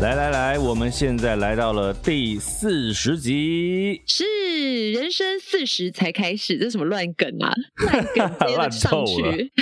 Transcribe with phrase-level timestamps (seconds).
[0.00, 7.52] 来来来，我们现在来到了第四十集，是人生四十才开始，这什么乱梗啊？
[7.84, 9.52] 乱梗接了上去，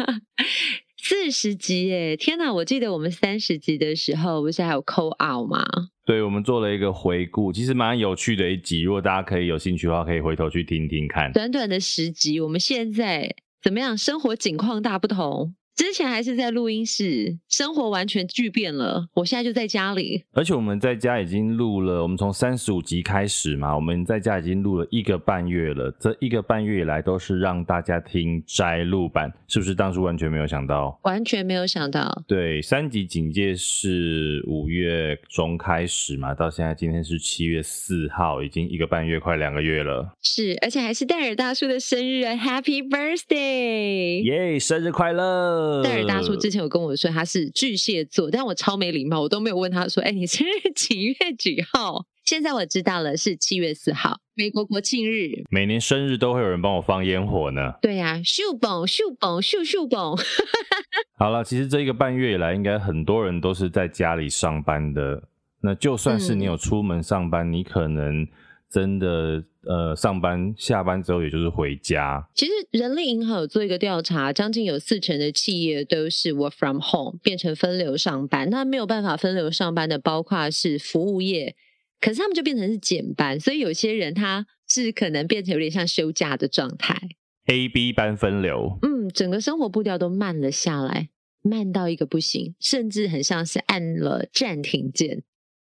[0.96, 2.16] 四十集耶！
[2.16, 5.62] 天哪，我记得我们三十集的时候不是还有 call out 吗？
[6.06, 11.30] 对，我们做了一个回顾，其实蛮有趣的一集，如果大家可以有兴趣的话，可以回头去听听看。
[11.34, 13.98] 短短的十集，我们现在怎么样？
[13.98, 15.54] 生活景况大不同。
[15.78, 19.06] 之前还是在录音室，生活完全巨变了。
[19.14, 25.88] 我现在就在家里，而且我们在家已经录了，我们从三十五集开始嘛，我们在家已经录了一个半月了。
[26.00, 30.98] 这一个半月以来都是让大家听摘录版，是不是当初完全没有想到？
[31.04, 32.24] 完全没有想到。
[32.26, 40.12] 对，三级警戒是五月中开始嘛，到现在今天是七月四号，已经一个半月，快两个月了。
[40.22, 44.24] 是，而且还是戴尔大叔的生日啊！Happy birthday！
[44.24, 45.67] 耶，yeah, 生日快乐！
[45.82, 55.44] 戴尔大叔之前有跟我说他是巨蟹座，但我超没礼貌，我都没有问他说：“哎、欸，你生日几月几号？”现在我知道了，是七月四号，美国国庆日。
[55.50, 57.72] 每年生日都会有人帮我放烟火呢。
[57.80, 60.20] 对呀、啊，咻嘣咻嘣咻咻嘣。
[61.18, 65.22] 好了，其实这一个半月以来，应该很多人都是在家里上班的。
[65.62, 68.26] 那就算是你有出门上班，嗯、你可能。
[68.70, 72.26] 真的，呃，上班下班之后，也就是回家。
[72.34, 78.48] 其实人力银行有做一个调查，将近有四成的企业都是 work from home 变成分流上班。
[78.48, 81.54] 那没有办法分流上班的，包括是服务业，
[82.00, 86.98] 可是他们就变成是减班，所以有些人他是可能变成有点像休假的状态。
[87.44, 91.10] A、B 班分流，嗯，整个生活步调都慢了下来，
[91.42, 95.24] 慢到一个不行，甚至很像是按了暂停键。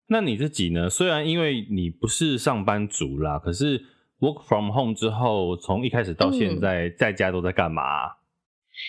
[0.08, 0.90] 那你自己呢？
[0.90, 3.78] 虽然因为你不是上班族啦，可是
[4.20, 7.82] work from home 之后，从一开始到现在，嗯、在家都在干嘛？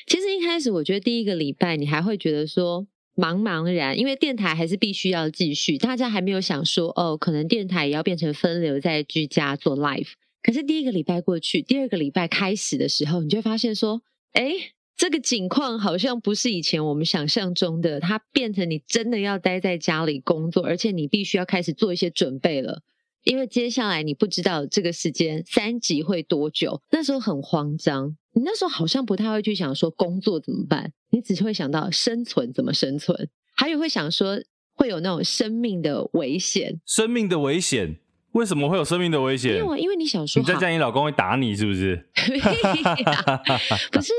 [0.08, 10.14] 其实一开始我觉得第一个礼拜你还会觉得说茫茫然，因为电台还是必须要继续，大家还没有想说哦，可能电台也要变成分流在居家做 live。
[10.42, 14.02] 可是第一个礼拜过去，第二个礼拜开始的时候，你就会发现说，
[14.34, 14.74] 哎。
[15.04, 22.82] 这个景况好像不是以前我们想象中的，它变成你真的要待在家里工作，而且你必须要开始做一些准备了，
[23.26, 26.82] 因为接下来你不知道这个时间三级会多久。
[26.90, 33.28] 那时候很慌张，你那时候好像不太会去想说工作怎么办，你只是会想到生存怎么生存，
[33.58, 34.42] 还有会想说
[34.74, 37.98] 会有那种生命的危险，生命的危险。
[38.34, 39.56] 为什么会有生命的危险？
[39.58, 42.08] 因为因为你想说，你在家，你老公会打你是不是？
[43.92, 44.14] 不是，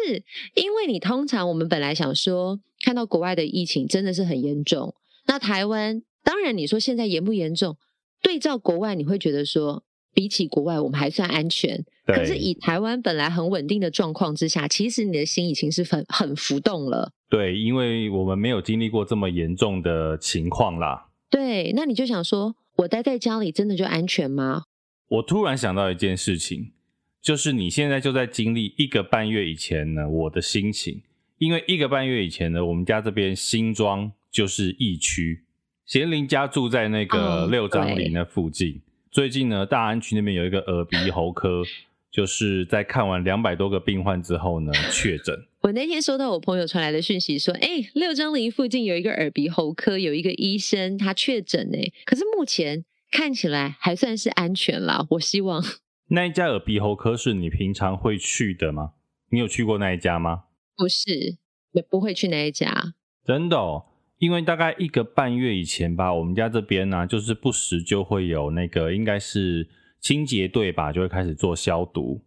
[0.54, 4.94] 因为你通常我们本来想说，看到国外的疫情真的是很严重，
[5.26, 7.76] 那台湾当然你说现在严不严重？
[8.22, 9.82] 对照国外，你会觉得说，
[10.14, 11.84] 比起国外我们还算安全。
[12.06, 17.10] 可是以台湾本来很稳定的状况之下，其实你的心已经是很很浮动了。
[17.28, 21.08] 对，因为我们没有经历过这么严重的情况啦。
[21.28, 22.54] 对，那你就想说。
[22.76, 24.64] 我待在家里真的就安全吗？
[25.08, 26.72] 我突然想到一件事情，
[27.20, 31.02] 就是你现在就在经历一个半月以前呢，我的心情。
[31.38, 35.44] 因为一个半月以前呢，我们家这边新庄就是疫区，
[35.86, 38.76] 贤玲家住在那个六张犁那附近。
[38.76, 38.80] 哦、
[39.10, 41.62] 最近呢，大安区那边有一个耳鼻喉科。
[42.10, 45.36] 就是在看完两百多个病患之后呢，确诊。
[45.64, 55.06] 我那天收到我朋友传来的讯息说，哎、欸，六张犁附近有一个耳鼻喉科，有一个医生他确诊哎，可是目前看起来还算是安全啦。
[55.12, 55.64] 我希望
[56.08, 58.90] 那一家耳鼻喉科是你平常会去的吗？
[59.30, 60.42] 你有去过那一家吗？
[60.76, 61.38] 不是，
[61.72, 62.92] 也不会去那一家。
[63.24, 63.86] 真的哦，
[64.18, 69.70] 因为大概一个半月以前吧，我们家这边呢、啊，就是不时就会有那个，应该是。
[70.00, 72.20] 清洁队吧，就会开始做消毒，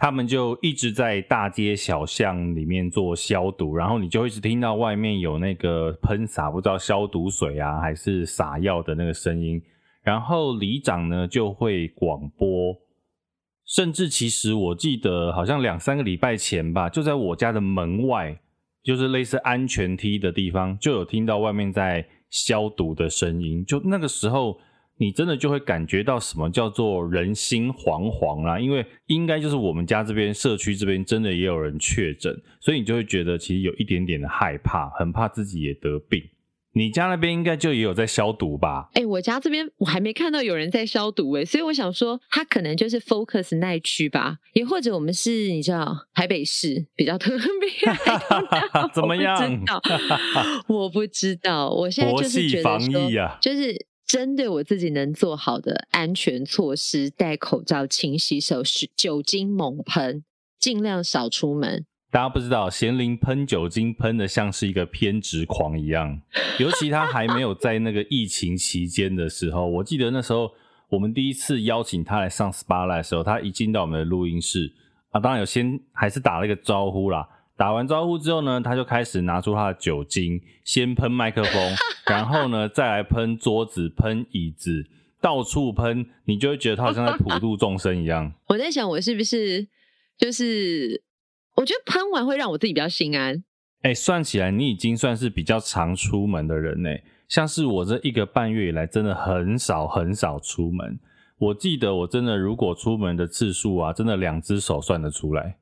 [0.00, 9.60] 他们就一直在大街小巷里面做消毒，然后你就一直听到外面有那个喷洒，不知道消毒水啊还是洒药的那个声音，
[10.02, 12.76] 然后里长呢就会广播，
[13.66, 18.38] 甚至其实我记得好像两三个礼拜前吧，就在我家的门外，
[18.84, 24.60] 就是类似安全梯的地方，就有听到外面在消毒的声音，就那个时候。
[25.00, 36.22] 你真的就会感觉到什么叫做人心惶惶啦，因为应该就是我们家这边社区这边真的也有人确诊，所以你就会觉得其实有一点点的害怕，很怕自己也得病。
[36.72, 38.88] 你家那边应该就也有在消毒吧？
[38.94, 47.92] 哎、欸，我家这边我还没看到有人在消毒哎、欸，所以我想说他可能就是 focus 那一区吧，也或者我们是你知道台北市比较特别，
[48.94, 49.38] 怎么样？
[50.68, 53.87] 我不知道，我现在就是觉得说，防疫啊、就是。
[54.08, 58.62] 针对我自己能做好的安全措施，戴口罩、勤洗手、
[58.96, 60.24] 酒精猛喷，
[60.58, 61.84] 尽量少出门。
[62.10, 66.22] 大家不知道，贤玲喷酒精喷的像是一个偏执狂一样。
[66.58, 70.50] 尤其他还没有在那个疫情期间的时候，我记得那时候
[70.88, 74.72] 我们第一次邀请他来上 SPA 的时候，他一进到我们的录音室
[75.10, 77.28] 啊，当然有先还是打了一个招呼啦。
[77.58, 81.74] 打完招呼之后呢，他就开始拿出他的酒精，先喷麦克风，
[82.06, 84.86] 然后呢再来喷桌子、喷椅子，
[85.20, 88.32] 到处喷，你就会觉得他好像在普度众生一样。
[88.46, 89.66] 我在想，我是不是
[90.16, 91.02] 就是？
[91.56, 93.34] 我觉得喷完会让我自己比较心安。
[93.82, 96.90] 哎、欸，算起来你已经算是比较常出门的人呢。
[97.26, 101.00] 像是我这一个半月以来，真的很少很少出门。
[101.38, 105.58] 我记得我真的如果出门的次数啊，真的两只手算得出来。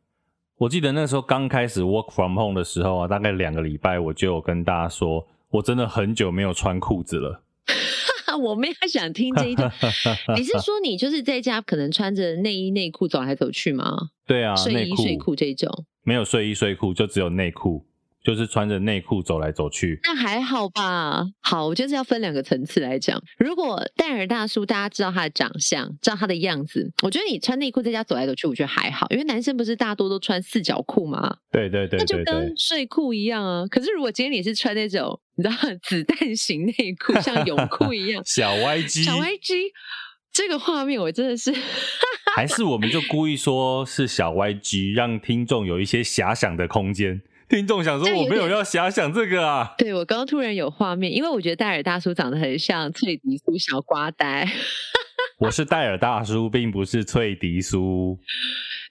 [0.58, 7.42] 我记得那时候刚开始 work from home 的时候啊，大概两个礼拜，我就有跟大家说，我真的很久没有穿裤子了。
[8.42, 9.70] 我没有想听这一段。
[10.36, 13.94] 你是说你就是在家可能穿着内衣内裤走来走去吗？
[14.26, 17.84] 对啊，睡衣睡裤这种没有睡衣睡裤，就只有内裤，
[18.26, 20.00] 就是穿着内裤走来走去。
[20.02, 21.24] 那还好吧。
[21.40, 23.22] 好，我就是要分两个层次来讲。
[23.38, 31.36] 如果戴尔大叔大家知道他的长相，知道他的样子，我觉得你穿内裤在家走来走去，我觉得还好，因为男生不是大多都穿四角裤吗？
[31.52, 33.64] 对对对，那就跟睡裤一样啊。
[33.68, 39.70] 可是如果今天你是穿那种你知道子弹型内裤，像泳裤一样， 小 YG，小 YG。
[40.32, 41.50] 这个画面我真的是，
[42.34, 47.22] 还是我们就故意说是小 YG，让听众有一些遐想的空间。
[47.48, 49.74] 听众想说我没有要遐想这个啊。
[49.78, 54.48] 对，我刚刚突然有画面，因为我觉得戴尔大叔长得很像翠迪苏小瓜呆。
[55.38, 58.18] 我是戴尔大叔，并不是翠迪苏。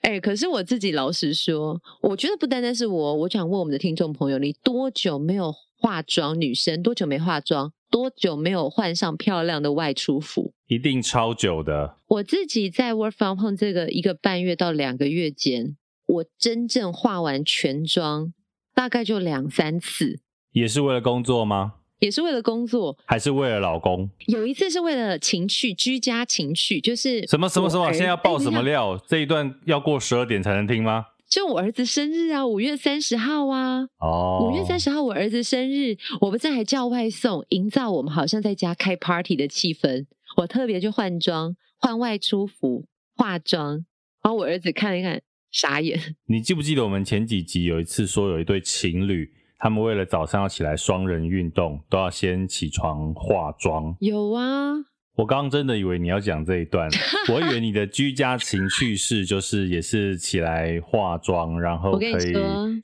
[0.02, 6.40] 哎、欸，可是我自己老实说，我觉得不单单是我，我想问我们的听众朋友，你多久没有化妆？
[6.40, 7.72] 女生多久没化妆？
[7.90, 10.52] 多久没有换上漂亮的外出服？
[10.66, 11.98] 一定超久的。
[12.08, 15.76] 我自己在 work from home 这个一个半月到两个月间，
[16.06, 18.32] 我真正化完全妆
[18.76, 20.20] 大概就两三次。
[20.52, 21.72] 也是为了工作吗？
[21.98, 24.08] 也是为了工作，还是为了老公？
[24.26, 27.90] 有一次是为了情趣，居家情趣，就是什么什么什么？
[27.90, 28.90] 现在要爆什么料？
[28.90, 31.06] 欸、这一段要过十二点才能听吗？
[31.26, 33.88] 就我儿子生日啊，五月三十号啊。
[33.98, 40.04] 哦，五月三十号我儿子生日，我不是还叫外送，营造我们好像在家开 party 的气氛。
[40.36, 42.84] 我特别去换装，换外出服，
[43.16, 43.86] 化妆，
[44.22, 45.22] 然后我儿子看了一看，
[45.56, 45.98] 傻眼。
[46.28, 53.96] 你记不记得我们前几集有一次说有一对情侣，他们为了早上要起来双人运动，都要先起床化妆？
[54.00, 54.74] 有啊。
[55.16, 56.90] 我刚刚真的以为你要讲这一段，
[57.32, 62.34] 我以为你的居家情趣事就是也是起来化妆，然后可以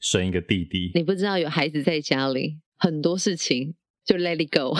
[0.01, 0.91] 生一个弟弟。
[0.95, 4.76] 你不知道有孩子在家里，很多事情就 let it go。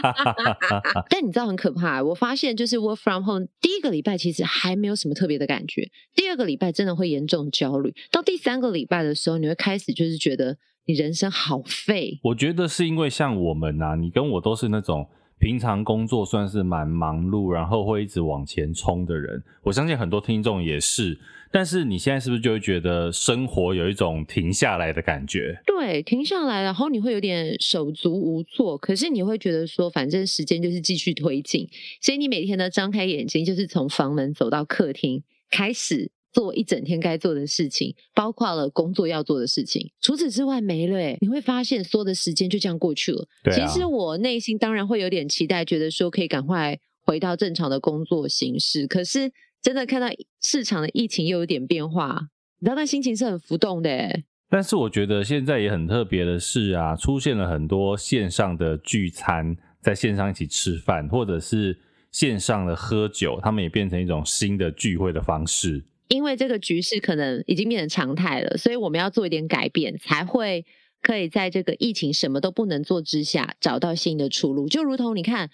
[1.08, 12.18] 但你知道很可怕，我发现就是 work from home 第一个礼拜其实还没有什么特别的感觉，第二个礼拜真的会严重焦虑，到第三个礼拜的时候，你会开始就是觉得你人生好废。
[12.22, 15.08] 我觉得是因为像我们啊，你跟我都是那种。
[15.40, 21.18] 平常工作算是蛮忙碌，然后会一直往前冲的人，我相信很多听众也是。
[21.50, 25.60] 但是你现在是不是就会觉得生活有一种停下来的感觉？
[25.66, 28.78] 对，停下来，然后你会有点手足无措。
[28.78, 31.66] 可是你会觉得说，反正时间就是继续推进，
[32.00, 36.12] 所以你每天呢，张开眼睛，就是从房门走到客厅，开始。
[36.32, 39.90] 做一整天该做的事情，包括了工作要做的事情。
[40.00, 43.26] 除此之外没了欸，你会发现所有的时间就这样过去了。
[43.52, 48.86] 其实我内心当然会有点期待，觉得说可以赶快回到正常的工作形式。
[48.86, 50.08] 可是真的看到
[50.40, 52.28] 市场的疫情又有点变化，
[52.60, 54.24] 你知道那心情是很浮动的欸。
[54.48, 61.78] 但是我觉得现在也很特别的是啊，出现了很多线上的聚餐，在线上一起吃饭，或者是
[62.10, 65.84] 线上的喝酒，他们也变成一种新的聚会的方式。
[66.10, 70.66] 因为这个局势可能已经变成常态了，所以我们要做一点改变，才会
[71.00, 74.68] 可以在这个疫情什么都不能做之下，找到新的出路。
[74.68, 75.48] 就如同你看，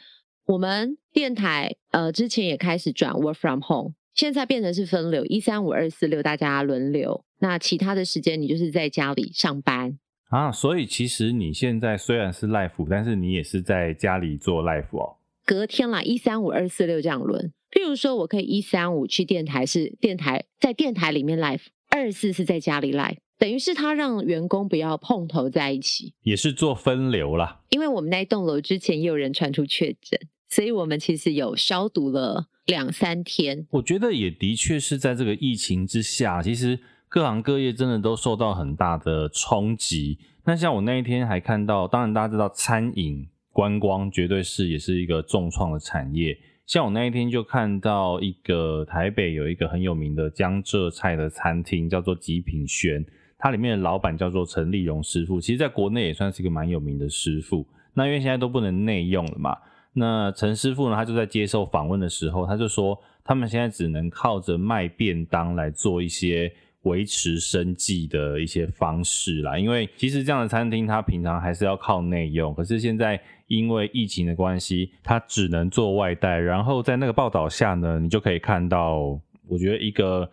[0.46, 9.98] 我们电台呃之前也开始转 work from home，现在变成是分流，一三五二四六大家轮流，那其他的时间你就是在家里上班
[10.30, 10.50] 啊。
[10.50, 15.18] 所以其实你现在虽然是 life，但是你也是在家里做 life 哦。
[15.44, 17.52] 隔天啦，一三五二四六这样轮。
[17.70, 27.60] 譬如说，我可以一三五去电台，是电台在电台里面 live，二四是在家里 live，等于是他让员工不要碰头在一起，也是做分流啦。
[27.70, 30.18] 因为我们那栋楼之前也有人传出确诊，
[30.48, 33.66] 所以我们其实有消毒了两三天。
[33.70, 40.18] 我觉得也的确是在这个疫情之下，其实各行各业真的都受到很大的冲击。
[40.44, 46.38] 那像我那一天还看到，当然大家知道餐饮观光绝对是也是一个重创的产业。
[46.66, 53.04] 像我那一天就看到一个台北有一个很有名的江浙菜的餐厅，叫做极品轩。
[53.38, 57.64] 它里面的老板叫做陈立荣师傅，其实在国内也算是一个蛮有名的师傅。
[57.94, 59.56] 那因为现在都不能内用了嘛，
[59.92, 66.52] 那陈师傅呢，他就在接受访问的时候，他就说他们现在只能靠着卖便当来做一些
[66.86, 69.58] 维持生计的一些方式啦。
[69.58, 76.36] 因为其实这样的餐厅，它平常还是要靠内用，可是现在因为疫情的关系，它只能做外带。
[76.38, 80.30] 然后在那个报道下呢，你就可以看到，我觉得一个。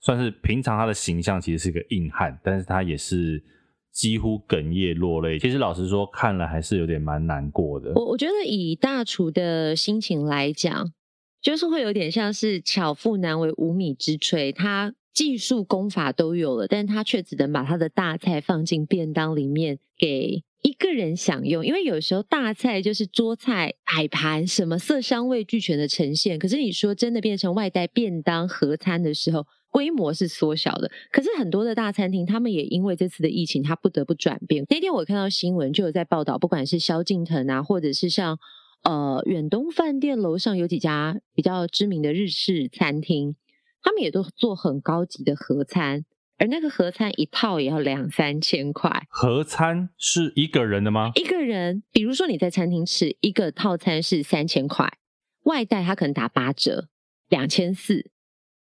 [0.00, 3.42] 算是平常他的形象其实是一个硬汉，但是他也是
[3.90, 5.38] 几乎哽咽落泪。
[5.38, 7.90] 其实老实说，看了还是有点蛮难过的。
[7.94, 10.92] 我我觉得以大厨的心情来讲，
[11.40, 21.64] 就是会有点像是巧妇难为无米之炊，他技术功法都有了，但他却只能把他的大菜放进便当里面给一个人享用。
[21.64, 29.46] 因为有时候大菜就是桌菜摆盘什么色香味俱全的呈现，可是你说真的变成外带便当合餐的时候。
[29.74, 34.64] 规模是缩小的，可是很多的大餐厅，他们也因为这次的疫情，他不得不转变。
[34.70, 38.38] 那天我看到新闻，就有在报道，不管是萧敬腾啊，或者是像
[38.84, 43.34] 呃远东饭店楼上有几家比较知名的日式餐厅，
[43.84, 46.04] 他们也都做很高级的合餐，
[46.38, 49.06] 而那个合餐一套也要两三千块。
[49.08, 51.12] 合餐是一个人的吗？
[51.14, 54.98] 一个人，比如说你在餐厅吃一个套餐是三千块，
[55.44, 56.88] 外带他可能打八折，
[57.28, 58.10] 两千四。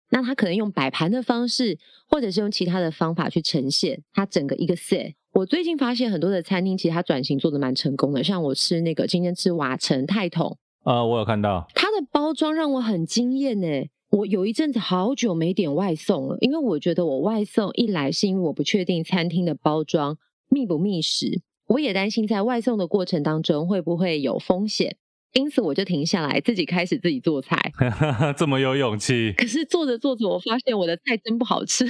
[0.09, 5.15] 那他可能用摆盘的方式，或者是用其他的方法去呈现他整个一个 set。
[5.31, 13.89] 我最近发现很多的餐厅其实它转型做的蛮成功的，像我吃那个今天吃瓦城泰统，呃，我有看到它的包装让我很惊艳诶。
[14.13, 24.97] 我有一阵子好久没点外送了，因为我觉得我外送一来是因为我不确定餐厅的包装密不密实，我也担心在外送的过程当中会不会有风险。
[25.31, 27.57] 因此我就停下来，自己开始自己做菜。
[28.37, 29.33] 这么有勇气。
[29.35, 31.83] 可是做着做着，我发现我的菜真不好吃，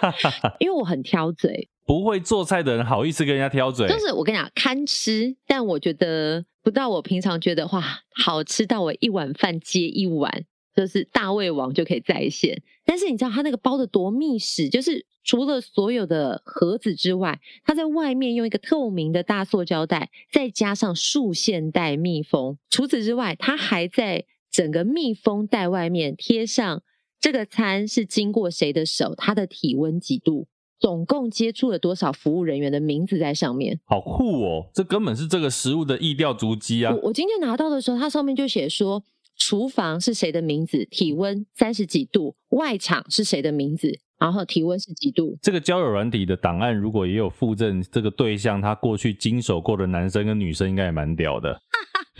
[0.60, 1.68] 因为我很挑嘴。
[1.84, 3.86] 不会做菜的人好意思跟人家挑嘴？
[3.86, 7.84] 就是我跟你讲，堪吃，但我觉得不到我平常觉得哇，
[8.24, 10.46] 好吃到我一碗饭接一碗。
[10.74, 22.56] 就是大胃王就可以再现，但是你知道它那个包的多密实，就是除了所有的盒子之外，它在外面用一个透明的大塑胶袋，再加上束线带密封。
[22.70, 26.82] 除此之外，它还在整个密封袋外面贴上
[27.20, 30.46] 这个餐是经过谁的手，它的体温几度，
[30.78, 33.80] 总共接触了多少服务人员的名字在上面。
[33.84, 34.70] 好酷哦！
[34.72, 36.94] 这根本是这个食物的意调足迹啊！
[36.94, 39.02] 我我今天拿到的时候，它上面就写说。
[39.40, 40.84] 厨房是谁的名字？
[40.84, 42.36] 体温三十几度。
[42.50, 43.98] 外场是谁的名字？
[44.18, 45.38] 然后体温是几度？
[45.40, 51.58] 这个交友软体的档案如果也有附赠这个对象，他过去经手过的男生跟女生，应该也蛮屌的。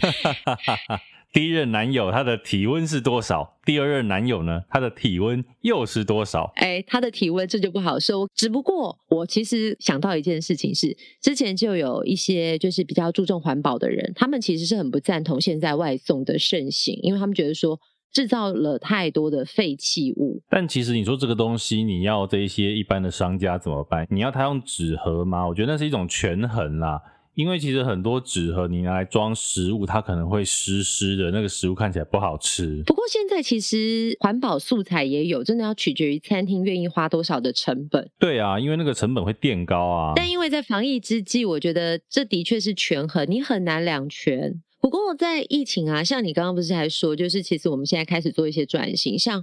[1.33, 3.59] 第一任男友他的体温是多少？
[3.65, 4.63] 第二任男友呢？
[4.69, 6.51] 他的体温又是多少？
[6.57, 8.29] 哎，他的体温这就不好说。
[8.35, 17.79] 只不过我其实想到一件事情是，之前就有一些就是比较注重环保的人，他们其实是很不赞同现在外送的盛行，因为他们觉得说
[18.13, 20.43] 制造了太多的废弃物。
[20.51, 24.05] 但其实你说这个东西，你要这一些一般的商家怎么办？
[24.11, 25.47] 你要他用纸盒吗？
[25.47, 27.01] 我觉得那是一种权衡啦。
[27.41, 32.83] 因为其实很多纸盒你拿来装食物，它可能会湿湿的，那个食物看起来不好吃。
[32.85, 38.11] 不过现在其实环保素材也有，真的要取决于餐厅愿意花多少的成本。
[38.19, 40.13] 对啊，因为那个成本会垫高啊。
[40.15, 44.61] 但因为在防疫之际，我觉得这的确是权衡，你很难两全。
[44.79, 49.43] 不过在疫情啊，像你刚刚不是还说，就是其实我们现在开始做一些转型，像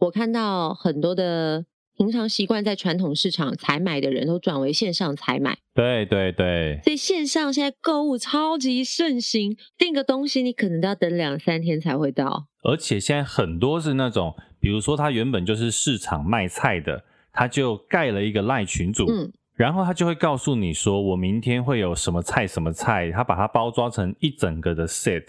[0.00, 1.64] 我看到很多的。
[1.98, 12.46] 平常习惯在传统市场采买的人都转为线上采买，对对对，所以线上现在购物超级盛行，订个东西你可能都要等两三天才会到。
[12.62, 17.02] 而且现在很多是那种，比如说他原本就是市场卖菜的，
[17.32, 25.24] 他就盖了一个赖群组，嗯，然后他就会告诉你说，我明天会有什么菜什么菜，他把它包装成一整个的 set。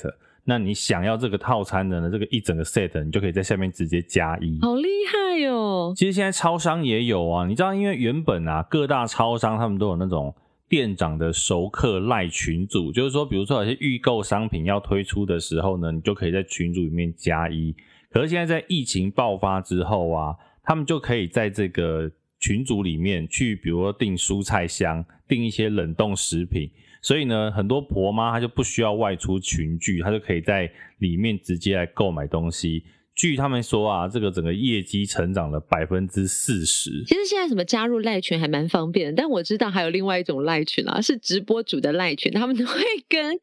[0.50, 2.10] 那你想要这个套餐的呢？
[2.10, 5.94] 这个一整个 set，你就可以在下面直接加一，好厉害哟！
[5.96, 10.34] 其实现在超商也有啊，你知道，因为原本啊，各大超商他们都有那种
[10.68, 17.76] 店长的熟客赖群组，就是说，比如说有些预购商品要推出的时候呢，你就可以在群组里面加一。
[18.10, 26.72] 可是现在在疫情爆发之后啊，他们就可以在这个群组里面去，比如说订蔬菜箱，订一些冷冻食品。
[27.02, 32.84] 所以呢，很多婆妈她就不需要外出群聚，她就可以在里面直接来购买东西。
[33.16, 37.04] 据他们说啊，这个整个业绩成长了百分之四十。
[37.06, 43.38] 其实现在什么加入赖群还蛮方便的，但我知道还有另外一种赖群啊，是直播主的赖群，他们都会跟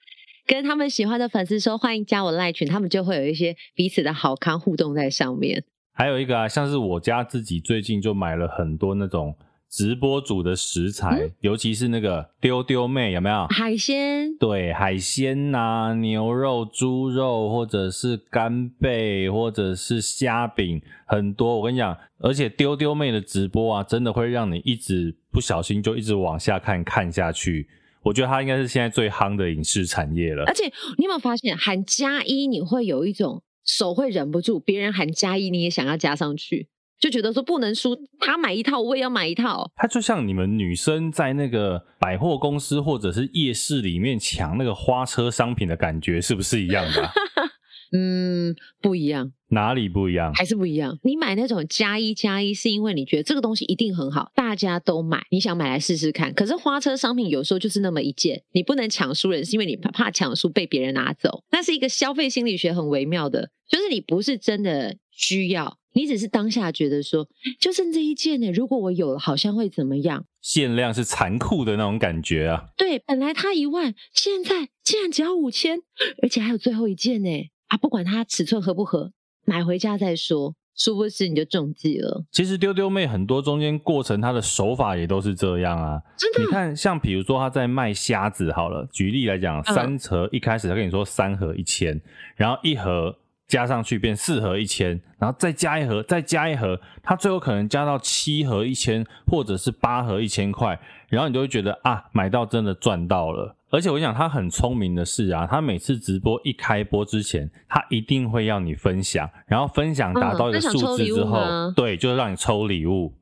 [0.47, 5.65] 跟他们喜欢的粉丝说欢迎加我赖群，他们就会有一些彼此的好康互动在上面。
[5.93, 9.35] 还有一个啊，像是我家自己最近就买了很多那种。
[9.77, 14.35] 直播组的食材，嗯、尤其是那个丢丢妹，有没有海鲜？
[14.39, 21.59] 对，海鲜呐、啊，牛肉、猪肉，或者是干贝，或者是虾饼，很多。
[21.59, 27.69] 我跟你讲，而且丢丢妹的直播啊，真的会让你一直不小心就一直往下看，看下去。
[28.03, 30.45] 我觉得它应该是现在最夯的影视产业了。
[30.47, 30.65] 而且
[30.97, 36.69] 你有没有发现，喊加一，你会有一种手会忍不住，别人喊加一，你也想要加上去。
[37.07, 39.71] 就觉得说不能输，他买一套我也要买一套。
[39.77, 47.13] 他就像你们女生在那个百货公司或者是夜市里面抢那个花车商品的感觉，是不是一样的啊？
[47.93, 49.31] 嗯，不一样。
[49.51, 50.35] 哪里不一样？
[50.35, 50.99] 还是不一样。
[51.05, 56.35] 你买那种加一加一，是因为你觉得这个东西一定很好，大家都买，你想买来试试看。
[56.35, 61.45] 可是花车商品有时候就是那么一件，你不能抢输人，是因为你怕抢输被别人拿走。
[61.53, 65.79] 那是一个消费心理学很微妙的，就是你不是真的需要。
[65.97, 67.27] 你只是当下觉得说，
[67.59, 70.27] 就剩这一件呢，如果我有了，好像会怎么样？
[70.43, 72.67] 限量是残酷的那种感觉啊！
[72.77, 75.81] 对，本来它一万，现在竟然只要五千，
[76.23, 77.51] 而且还有最后一件呢！
[77.69, 79.13] 啊，不管它尺寸合不合，
[79.47, 80.55] 买回家再说。
[80.77, 82.27] 殊不知你就中计了。
[82.31, 86.03] 其实丢丢妹很多中间过程，她的手法也都是这样啊。
[86.19, 86.43] 真的？
[86.43, 91.99] 你看，像比如说她在卖虾子，好了，举例来讲，三盒一开始她跟你说三盒一千，
[92.37, 93.17] 然后一盒。
[93.47, 103.55] 加上去变四盒一千，然后再加一盒，再加一盒，它最后可能加到七盒一千，或者是八盒一千块，然后你就会觉得啊，买到真的赚到了。
[103.71, 113.13] 而且我想他很聪明的是啊，他每次直播一开播之前，他一定会要你分享，然后分享达到一个数字之后，嗯、对，就是让你抽礼物。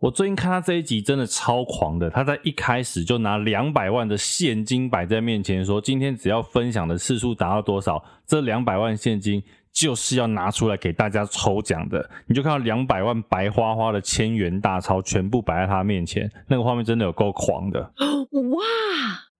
[0.00, 12.08] 我最近看他这一集真的超狂的，他在一开始就拿两百万的现金摆在面前，说今天只要分享的次数达到多少，这两百万现金就是要拿出来给大家抽奖的。
[12.26, 17.80] 你就看到两百万白花花的千元大钞全部摆在他面前，那个画面真的有够狂的。
[17.98, 18.62] 哇！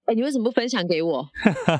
[0.07, 1.25] 哎、欸，你为什么不分享给我？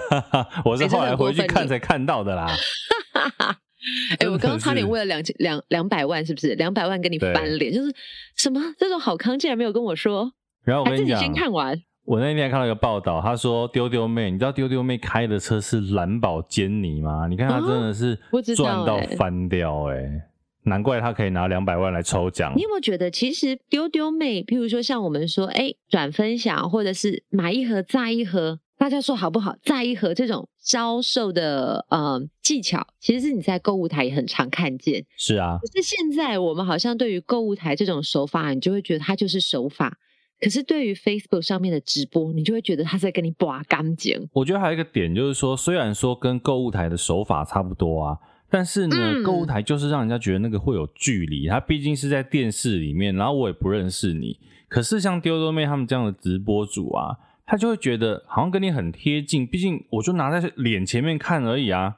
[0.65, 2.47] 我是后来回去看才看到的啦。
[4.11, 7.73] 哎、欸，我刚刚差点为了两千两两百万，是不是两百万跟你翻脸？
[7.73, 7.95] 就是
[8.37, 10.33] 什么这种好康竟然没有跟我说。
[10.65, 11.81] 然后我跟你讲，先看完。
[12.05, 17.27] 我那天看到一个报道，他说丢丢妹，你知道丢丢妹开的车是蓝宝坚尼吗？
[17.29, 18.19] 你看他真的是
[18.57, 20.23] 赚到翻掉哎、欸欸，
[20.65, 22.55] 难怪他可以拿两百万来抽奖。
[22.57, 28.59] 你有没有觉得，其实丢丢妹，譬如说像我们说，哎、欸，转分享或者是买一盒再一盒。
[28.79, 29.57] 大家说好不好？
[29.65, 35.05] 再一盒这种销售的呃技巧，其实是你在购物台也很常看见。
[35.17, 39.99] 是啊，可是现在我们好像对于购物台这种手法，你就会觉得它就是手法。
[40.41, 44.29] 可是对于 Facebook 上面的直播，你就会觉得他在跟你拔干净。
[44.33, 48.17] 我觉得还有一个点就是说，虽然说跟购物台的手法差不多啊，
[48.49, 51.49] 但是呢，嗯、购物台就是让人家觉得那个会有距离。
[51.49, 54.39] 它毕竟是在电视里面，然后我也不认识你。
[54.69, 57.17] 可是像丢丢妹他们这样的直播主啊。
[57.51, 61.97] 他就会觉得好像跟你很贴近，毕竟我就拿在脸前面看而已啊。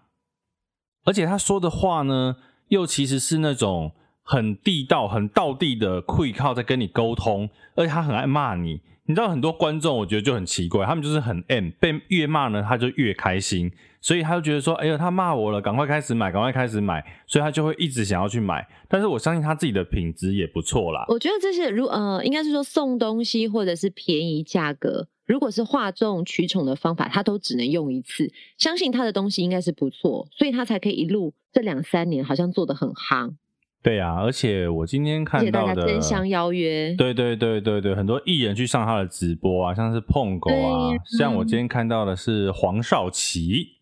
[1.04, 2.36] 而且他说的话呢，
[2.68, 3.90] 又其实是那种
[4.22, 8.80] 很地道、很道地的会靠在跟你沟通，而且他很爱骂你。
[9.06, 18.64] 你知道很多观众，我觉得就很奇怪，他们就是很 M，被越骂呢，他就越开心，所以他就觉得说，哎呦，他骂我了，赶快开始买，赶快开始买，所以他就会一直想要去买。
[18.88, 21.06] 但是我相信他自己的品质也不错啦。
[21.08, 25.08] 我觉得这些如呃，应该是说送东西或者是便宜价格。
[25.30, 28.32] 如果是哗众取宠的方法，他都只能用一次。
[28.58, 33.36] 相信他的东西应该是不错，所以他才可以一路这两三年好像做得很夯。
[33.80, 43.78] 对啊，而且我今天看到的，争相邀约，对对对对对，很多艺人去上他的直播啊，像是碰狗啊，像我今天看到的是黄少祺，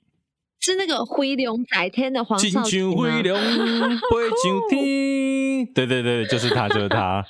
[0.60, 2.92] 是那个灰龙在天的黄少祺吗？
[3.00, 3.40] 飞龙
[5.72, 7.24] 对对对，就是他，就是他。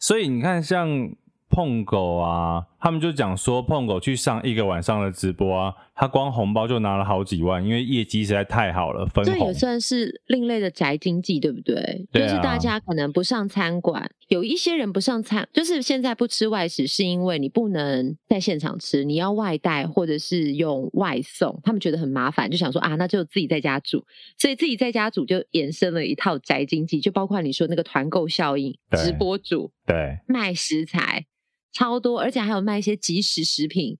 [0.00, 1.12] 所以你看，像。
[1.52, 9.34] 碰狗啊，他们就讲说碰狗去上一个晚上的直播啊，他光红包就拿了好几万，因为业绩实在太好了，分红。
[9.34, 12.06] 这也算是另类的宅经济，对不对？
[12.10, 12.26] 对啊。
[12.26, 24.02] 就是大家可能不上餐馆，有一些人不上餐，就是现在不吃外食，是因为你不能在现场吃，你要外带或者是用外送，他们觉得很麻烦，就想说啊，那就自己在家煮，
[24.38, 31.26] 所以自己在家煮就延伸了一套宅经济，就包括你说那个团购效应，直播主对卖食材。
[31.72, 33.98] 超多，而且还有卖一些即食食品。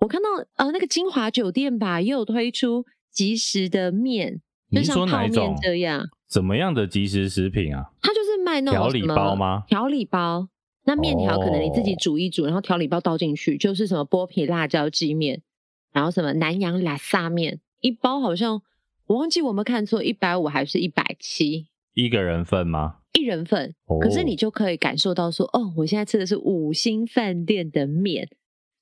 [0.00, 6.08] 我看到呃，那个金华酒店吧，也有推出即食的面，就像泡面这样。
[6.28, 7.90] 怎么样的即食食品啊？
[8.02, 9.62] 它就是卖那种调理包吗？
[9.68, 10.48] 调理包。
[10.86, 15.40] 那面条可能你自己煮一煮，哦、然后调理包倒进去，就是什么剥皮辣椒鸡面，
[15.92, 18.60] 然后什么南洋拉萨面，一包好像
[19.06, 21.68] 我忘记我们看错，一百五还是一百七？
[21.94, 22.96] 一个人份吗？
[23.18, 28.28] 一人份，可是你就可以感受到说，哦，我现在吃的是五星饭店的面，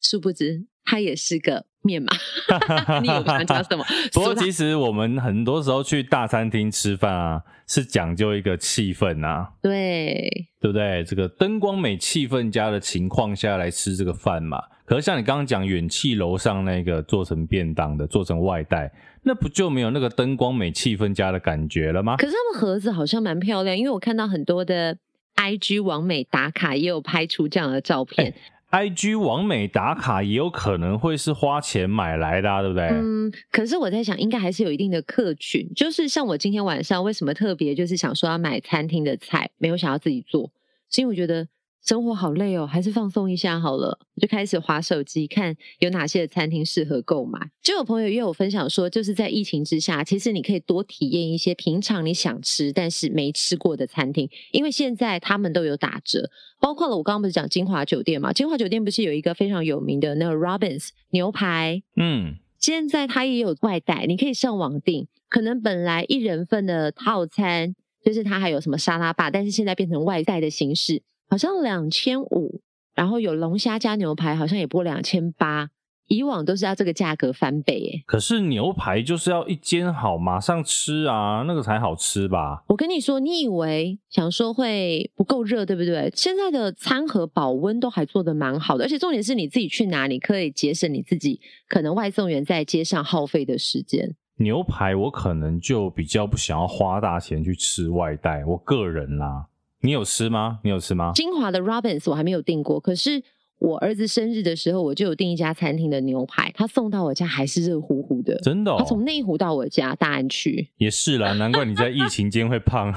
[0.00, 2.08] 殊不知它也是个面嘛。
[3.02, 3.84] 你有想讲什么？
[4.12, 10.28] 不过其实我们很多时候去大餐厅吃饭啊，是讲究一个气氛啊，对，
[10.60, 11.04] 对不对？
[11.04, 14.60] 这个灯光美、气氛佳的情况下来吃这个饭嘛。
[14.84, 18.90] 可是像你刚刚讲远气楼上那个做成便当的，做成外带。
[19.24, 22.16] 那不就没有那个灯光美、气氛佳的感觉了吗？
[22.16, 24.96] 可是他们盒子好像蛮漂亮，因为我看到很多的
[25.36, 28.34] IG 网美打卡也有拍出这样的照片。
[28.70, 32.88] 欸、IG 网美打卡也有可能会是花钱买来的、啊，对不对？
[32.88, 35.72] 嗯，可是我在想，应该还是有一定的客群。
[35.74, 40.50] 就是像我今天晚上为什么特别就是想说要买餐厅的菜，没有想要自己做，
[40.90, 41.46] 是因为我觉得。
[41.84, 43.98] 生活好累哦，还是放松一下好了。
[44.14, 47.40] 我就开始划手机，看有哪些的餐厅适合购买。
[47.60, 56.30] 就有朋友约我分享说，就是在疫情之下，其实你可以多体验一些平常你想吃但是没吃过的餐厅，因为现在他们都有打折。
[56.60, 58.32] 包括了我刚刚不是讲金华酒店嘛？
[58.32, 61.82] 金华酒店不是有一个非常有名的那个 Robins 牛排？
[61.96, 65.08] 嗯，现在它也有外带，你可以上网订。
[65.28, 71.02] 可能本来一人份的套餐就是它还有什么沙拉吧，但是现在变成外带的形式。
[71.32, 72.60] 好像两千五，
[72.94, 75.70] 然后有龙虾加牛排，好像也不过两千八。
[76.08, 78.02] 以往都是要这个价格翻倍耶。
[78.04, 82.64] 可是牛排就是要一煎好，马上吃啊，那个才好吃吧？
[82.68, 86.12] 我跟你说，你以为想说会不够热，对不对？
[86.14, 94.14] 现在的餐盒保温都还做的蛮好的，而且重点是你自己去拿，你可以节省你自己可能外送员在街上耗费的时间。
[94.36, 99.46] 牛排我可能就比较不想要花大钱去吃外带，我个人啦。
[99.82, 100.60] 你有吃吗？
[100.62, 101.12] 你有吃吗？
[101.14, 103.22] 金华的 Robins 我还没有订过，可是
[103.58, 108.76] 我儿子生日的时候，我就有订一家餐厅的牛排，他送到我家还是热乎乎的，真的哦。
[108.78, 112.94] 他从内湖到我家大安区，也是啦，难怪你在疫情间会胖。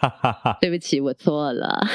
[0.60, 1.86] 对不起，我错了。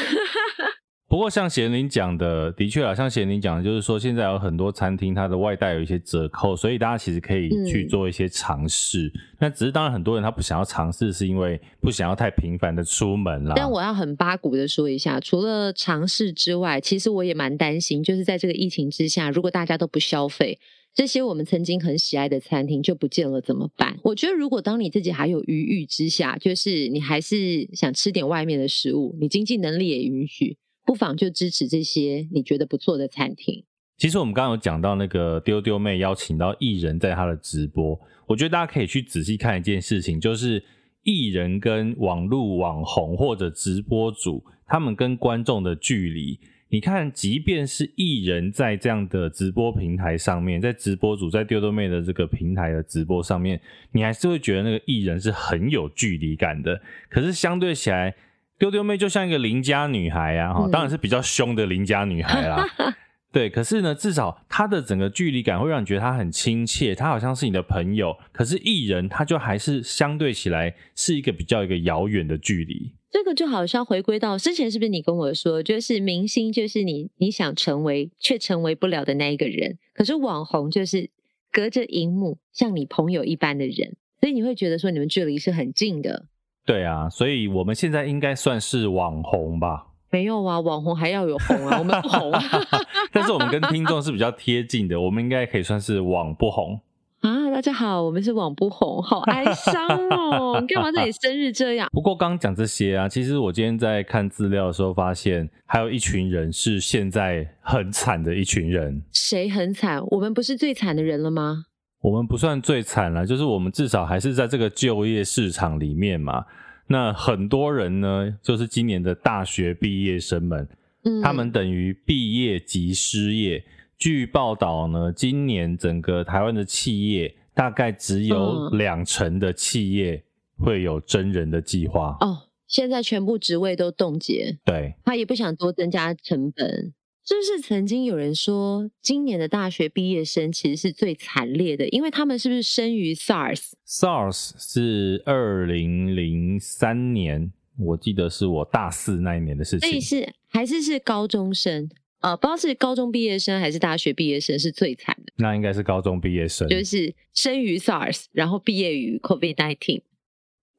[1.11, 9.07] 不过像贤玲讲的，的确啊，像贤玲讲的，就是说现在有很多餐厅它的外带有一些折扣，所以大家其实可以去做一些尝试。
[9.07, 13.55] 嗯、那只是当然很多人他不想要尝试，是因为不想要太频繁的出门啦。
[13.57, 20.57] 但我要很八股的说一下，除了尝试之外，其实我也蛮担心，就是在这个疫情之下，如果大家都不消费，
[20.95, 23.97] 这些我们曾经很喜爱的餐厅就不见了，怎么办？
[24.03, 30.55] 我觉得如果当你自己还有余裕之下，就是你还是想吃点外面的食物，你经济能力也允许。
[30.91, 33.63] 不妨就支持这些你觉得不错的餐厅。
[33.97, 40.61] 其实我们刚刚有讲到那个丢丢妹邀请到艺人在他的直播，我觉得大家可以去仔细看一件事情，就是
[41.03, 46.37] 艺人跟网络网红或者直播主他们跟观众的距离。
[46.67, 53.61] 你看，即便是艺人在这样的直播平台上面，在直播主在丢丢妹的这个平台的直播上面，
[53.93, 56.81] 你还是会觉得那个艺人是很有距离感的。
[57.09, 58.13] 可是相对起来，
[58.61, 62.63] 丢丢妹就像一个邻家女孩啊，哈，当然是比较凶的邻家女孩啦。
[62.77, 62.93] 嗯、
[63.33, 68.15] 对，可是呢，至少她的整个距离感会让你觉得她很亲切，她好像是你的朋友。
[68.31, 72.93] 可是艺人她就还是相对起来是一个比较一个遥远的距离。
[73.09, 81.09] 这个就好像回归到之前，是不是你跟我说，就是明星就是你你想成为却成为不了的那一个人，可是网红就是
[81.51, 86.27] 隔着荧幕像你朋友一般的人，所以你会觉得说你们距离是很近的。
[86.65, 89.87] 对啊，所以我们现在应该算是网红吧？
[90.11, 92.41] 没有啊，网红还要有红啊，我们不红啊。
[93.11, 96.79] 但是我们跟听众是比较贴近的，我们应该可以算是网不红
[97.21, 97.49] 啊。
[97.49, 100.59] 大家好，我们是网不红，好哀伤哦。
[100.61, 101.89] 你干嘛在你生日这样？
[101.93, 109.01] 不过刚讲这些啊，其实我今天在看资料的时候发现，还有一群人是现在很惨的一群人。
[109.11, 110.01] 谁很惨？
[110.11, 111.65] 我们不是最惨的人了吗？
[112.01, 116.45] 我们不算最惨了，就是我们至少还是在这个就业市场里面嘛。
[116.87, 120.67] 那很多人呢，就是今年的大学毕业生们，
[121.03, 123.63] 嗯，他们等于毕业即失业。
[123.97, 130.23] 据报道呢，今年整个台湾的企业大概只有两成的企业
[130.57, 132.17] 会有真人的计划。
[132.19, 136.93] 哦，现在全部职位都冻结，对，他也不想多增加成本。
[137.23, 149.87] 是不是曾经有人说，今年的大学毕业生其实是最惨烈的，因为他们是不是生于 SARS？SARS 是二零零三年，我记得是我大四那一年的事情。
[149.87, 151.89] 所以是还是是高中生？
[152.21, 155.33] 呃，不知道是高中毕业生还是大学毕业生是最惨的。
[155.37, 160.01] 那应该是高中毕业生，就是生于 SARS，然后毕业于 COVID-19。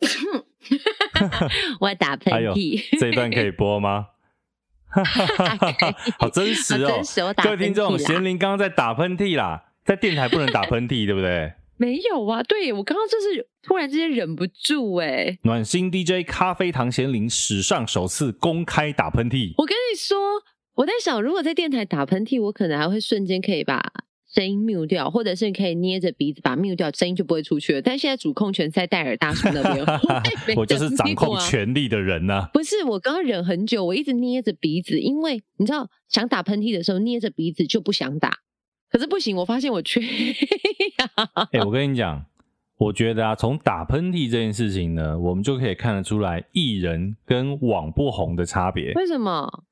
[1.81, 4.09] 我要打喷嚏，这一段可以播吗？
[4.92, 5.96] 哈哈哈哈哈！
[6.18, 7.00] 好真实哦，
[7.42, 11.52] 各位听众，贤玲刚刚在打喷嚏啦，在电台不能打喷嚏，对不对？
[11.78, 15.37] 没有啊，对，我刚刚就是突然之间忍不住哎。
[15.42, 19.55] 暖心 DJ 咖啡糖贤玲史上首次公开打喷嚏。
[19.57, 20.16] 我跟你说，
[20.74, 23.83] 我在想，如果在电台打喷嚏，我可能还会瞬间可以把
[24.35, 27.83] 声音 mute 掉，或者是你可以捏着鼻子把 mute 掉，声音就不会出去了。
[27.83, 29.85] 但现在主控权在戴尔大叔那边，
[30.57, 32.51] 我就是掌控权力的人呐、啊。
[32.53, 38.38] 不是，我刚刚忍很久，我一直捏着鼻子，因为你知道，想打喷嚏的时候捏着鼻子就不想打。
[38.90, 40.01] 可是不行，我发现我缺。
[40.01, 42.25] 哎、欸，我跟你讲，
[42.79, 48.92] 我觉得啊，从打喷嚏这件事情呢，我们就可以看得出来艺人跟网不红的差别。
[48.95, 49.64] 为什么？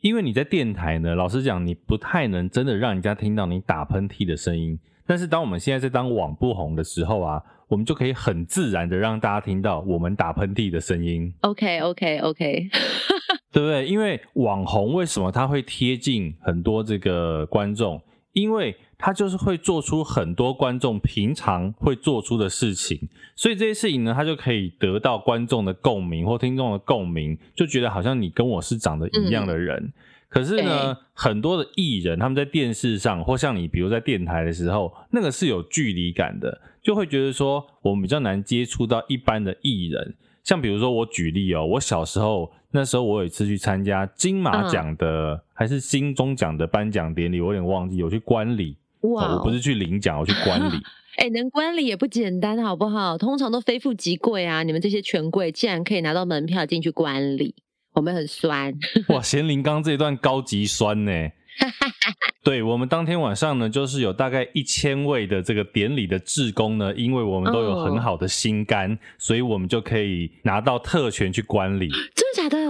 [0.00, 4.78] 因为你在电台呢，老实讲，你不太能真的让人家听到你打喷嚏的声音。
[5.06, 11.30] 但是当我们现在在当网不红的时候啊，我们就可以很自然的让大家听到我们打喷嚏的声音。
[11.42, 12.68] OK，OK，OK，
[13.52, 13.86] 对不对？
[13.86, 18.00] 因为网红为什么他会贴近很多这个观众？
[18.32, 29.82] 因为他就是会做出很多观众平常会做出的事情，所以这些事情呢，他就可以得到观众的共鸣或听众的共鸣，就觉得好像你跟我是长得一样的人。
[29.82, 29.92] 嗯、
[30.28, 40.14] 可是呢，欸、很多的艺人他们在电视上或像你，比如在电台的时候，那个是有距离感的，就会觉得说我们比较难接触到一般的艺人。
[40.44, 48.76] 像比如说我举例哦，我小时候那时候我有一次去参加金马奖的、嗯、还是金钟奖的颁奖典礼，我有点忘记，有去观礼。
[49.02, 49.34] 哇！
[49.36, 50.76] 我不是去领奖，我去观礼。
[51.16, 53.18] 哎、欸，能观礼也不简单，好不好？
[53.18, 54.62] 通常都非富即贵啊！
[54.62, 57.54] 你们这些权贵，竟然可以拿到门票进去观礼，
[57.92, 58.72] 我们很酸。
[59.08, 61.12] 哇，贤林刚这一段高级酸呢。
[62.42, 68.98] 对，我们当天晚上呢，就是有大概一千位的这个典礼的志工呢，因为我们都有很好的心肝，oh.
[69.18, 71.90] 所以我们就可以拿到特权去观礼。
[72.14, 72.66] 真的假的？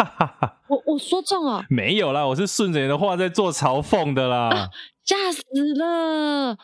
[0.68, 1.66] 我我说中了？
[1.68, 4.70] 没有啦，我是顺着你的话在做嘲讽的啦。
[5.04, 6.56] 吓、啊、死了！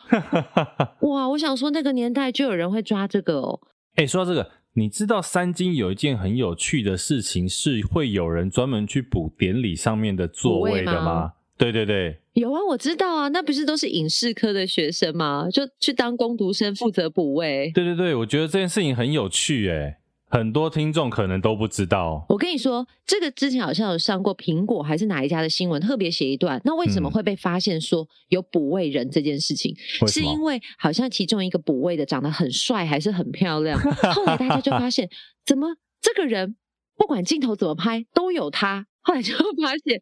[1.07, 3.59] 哇，我想说那个年代就有人会抓这个哦。
[3.95, 11.33] 哎、欸，说到这个，你知道三金有一件很有趣的事情，是会有人专门去补典礼上面的座位的吗？
[11.57, 15.47] 对对对，有啊，我知道啊，那不是都是影视科的学生吗？
[15.51, 17.71] 就去当工读生，负责补位。
[17.75, 19.97] 对对对，我觉得这件事情很有趣，诶，
[20.31, 22.25] 很多听众可能都不知道。
[22.29, 26.59] 我跟你说，这个之前好像有上过苹果还是哪一家的新闻，特别写一段。
[26.63, 29.75] 那为什么会被发现说有补位人这件事情？
[30.01, 33.77] 嗯、是因为好像其中一个补位的长得很帅，还是很漂亮。
[34.15, 35.09] 后来大家就发现，
[35.45, 36.55] 怎么这个人
[36.95, 38.87] 不管镜头怎么拍都有他。
[39.03, 39.99] 后来就发现，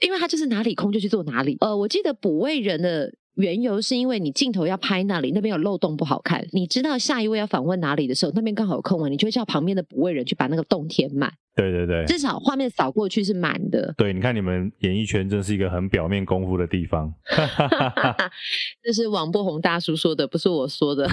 [0.00, 1.56] 因为他就是哪里空就去做哪里。
[1.60, 3.08] 呃，我记得补位人的
[3.40, 6.46] 缘由是因为你镜头要拍那里，那边有漏洞不好看。
[6.52, 11.32] 你知道下一位要访问哪里的时候，那边刚好有空位，你就会叫旁边的补位人去把那个洞填满。
[11.56, 13.92] 对对对，至少画面扫过去是满的。
[13.96, 17.12] 对，你看你们演艺圈真是一个很表面功夫的地方。
[18.82, 21.08] 这是网不红大叔说的，不是我说的。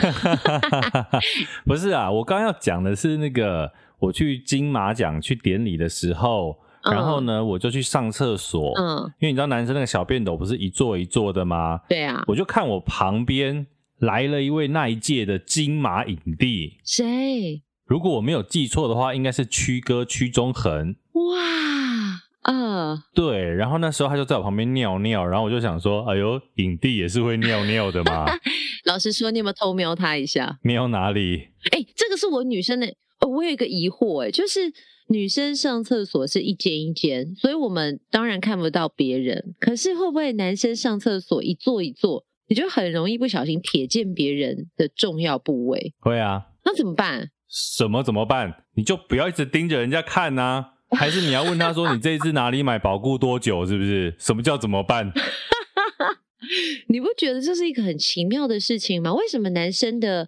[1.65, 3.71] 不是啊，我刚刚要讲的是那个。
[3.99, 6.55] 我去金马奖去典礼的时候，
[6.91, 8.71] 然后呢，嗯、我就去上厕所。
[8.77, 11.79] 嗯，因为你知道男生那个小便斗不是一座一座的吗？
[11.89, 12.23] 对啊。
[12.27, 13.67] 我就看我旁边
[13.99, 16.77] 来了一位那一届的金马影帝。
[16.83, 17.61] 谁？
[17.85, 20.95] 如果我没有记错的话，应该是曲哥曲中恒。
[21.13, 23.53] 哇，嗯，对。
[23.53, 28.25] 然后那时候他就在我旁边尿尿，然后我就想说，哎呦，影帝也是会尿尿的嘛？
[28.85, 30.57] 老实说，你有没有偷瞄他一下？
[30.63, 31.47] 瞄哪里？
[31.71, 32.87] 哎、欸，这个是我女生的。
[33.19, 34.71] 哦，我有一个疑惑，哎，就是
[35.09, 39.55] 女生上厕所是一间一间，所以我们当然看不到别人。
[39.59, 45.93] 可是会不会男生上厕所一坐一坐，你就很容易不小心瞥见别人的重要部位？
[45.99, 47.31] 会啊，那怎么办？
[47.49, 48.65] 什么怎么办？
[48.75, 53.65] 你就不要一直盯着人家看呐、啊，还是你要问他说你这一支哪里买，保固多久？
[53.65, 54.13] 是不是？
[54.19, 55.11] 什么叫怎么办？
[56.89, 59.13] 你不觉得这是一个很奇妙的事情吗？
[59.13, 60.27] 为什么男生的？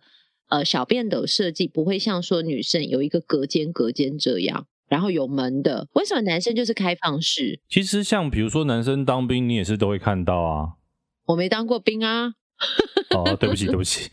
[0.49, 5.87] 呃，小便斗设计不会像说女生有一个隔间隔间这样，然后有门的。
[5.93, 7.59] 为什么男生就是开放式？
[7.69, 10.73] 其实像比如说男生当兵，你也是都会看到啊。
[11.27, 12.33] 我没当过兵啊。
[13.15, 14.09] 哦，对不起，对不起。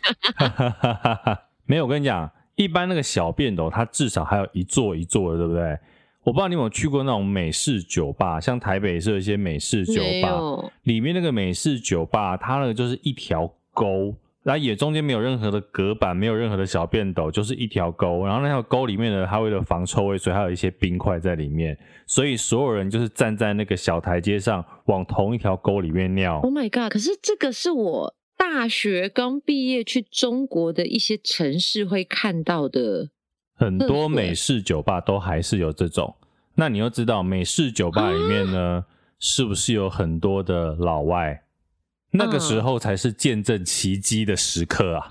[1.65, 5.79] 没有，我跟你讲，一般那个小便斗，它至少还有一座一座的，对不对？
[6.23, 14.15] 我不知道你有没有去过那种美式酒吧，像台北是有一些美式酒吧，有里面那个美式酒吧，它那个就是一条沟。
[14.47, 18.25] 然后也中间没有任何的隔板，没有任何的小便斗，就是一条沟。
[18.25, 21.77] 然后那条沟里面呢，它为了防臭味，所以还有一些冰块在里面。
[22.07, 26.39] 所以所有人就是站在那个小台阶上，往同一条沟里面尿。
[26.43, 26.93] Oh my god！
[26.93, 33.09] 可是这个是我大学刚毕业去中国的一些城市会看到的。
[33.57, 36.15] 很多美式酒吧都还是有这种。
[36.55, 38.85] 那你又知道美式酒吧里面呢，
[39.19, 41.43] 是不是有很多的老外？
[42.17, 45.09] 那个时候才是见证奇迹的时刻啊！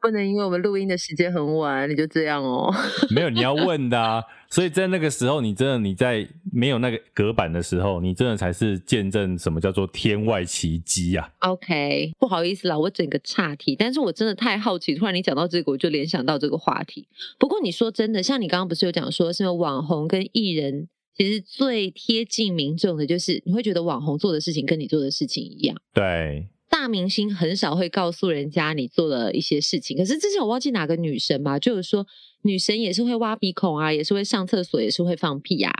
[0.00, 2.72] 不能因为我们录音的时间很晚，你就这样哦。
[3.10, 4.22] 没有，你要问的啊。
[4.48, 11.50] 所以在那个时候，你真的你在没有那个隔板的时候，你真的才是见证什么叫做天外奇迹呀、啊。
[11.50, 17.08] OK，不好意思啦，我整个岔题，但是我真的太好奇，突然你讲到这个，我就联想到这个话题。
[17.36, 25.76] 不过你说真的，像你刚刚不是有讲说，是网红跟艺人，其实最贴近民众的，就是你会觉得网红做的事情跟你做的事情一样。
[25.92, 26.48] 对。
[26.70, 32.06] 大明星很少会告诉人家你做了一些事情，可是之前我忘记哪个女神嘛，就是说
[32.42, 35.72] 女神也是会挖鼻孔啊，也是会上厕所，也是会放屁啊。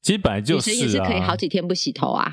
[0.00, 2.32] 其实本来就是啊，女神也是可以好几天不洗头啊。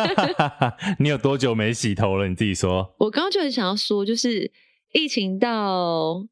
[1.00, 2.28] 你有多久没洗头了？
[2.28, 2.94] 你自己说。
[2.98, 4.52] 我刚刚就很想要说，就是
[4.92, 6.22] 疫情到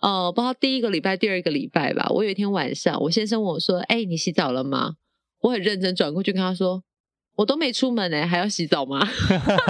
[0.00, 2.06] 哦，不知道第一个礼拜、第二个礼拜吧。
[2.10, 4.96] 我有一天晚上，我先生问我说：“哎、欸，你洗澡了吗？”
[5.44, 6.82] 我很认真转过去跟他说。
[7.36, 9.04] 我都没出门呢、欸，还要洗澡吗？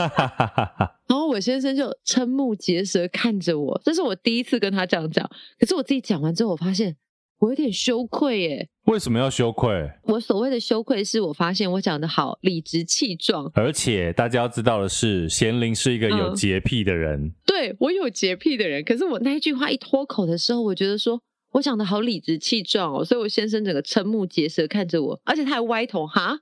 [1.08, 5.26] 然后我先生就瞠目结舌看着我，这是我第一次跟他这样讲。
[5.58, 6.94] 可是我自己讲完之后，我发现
[7.38, 8.68] 我有点羞愧耶。
[8.84, 9.90] 为什么要羞愧？
[10.02, 13.50] 我所谓的羞愧，是我发现我讲得好理直气壮。
[13.54, 17.18] 而且大家要知道的是，贤玲是一个有洁癖的人。
[17.18, 21.22] 嗯、对，我有洁癖的人，可是我那一句话一脱口的时候，我觉得说。
[21.54, 26.36] 我讲的好理直气壮哦，所以我先生整个瞠目结舌看着我，而且他还歪头哈，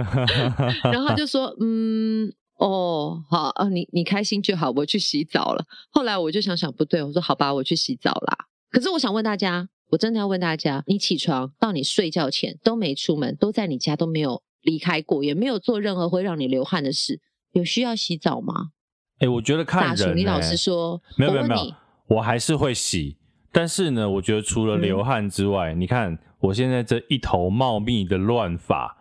[0.92, 8.36] 然后他就说：“嗯，哦，好啊，你你开心就好，我去洗澡了。”后来我就想想不对，我说：“好吧，我去洗澡啦。”
[8.70, 17.22] 可是我想问大家，我真的要问大家，你起床到你睡觉前都没出门，都在你家都没有离开过，也没有做任何会让你流汗的事，
[17.52, 18.72] 有需要洗澡吗？
[19.14, 20.14] 哎、欸，我觉得看人、欸。
[20.14, 21.74] 你老实说，没有没有没有，
[22.16, 23.16] 我还是会洗。
[23.56, 28.98] 但是呢，我觉得除了流汗之外，嗯、你看我现在这一头茂密的乱发，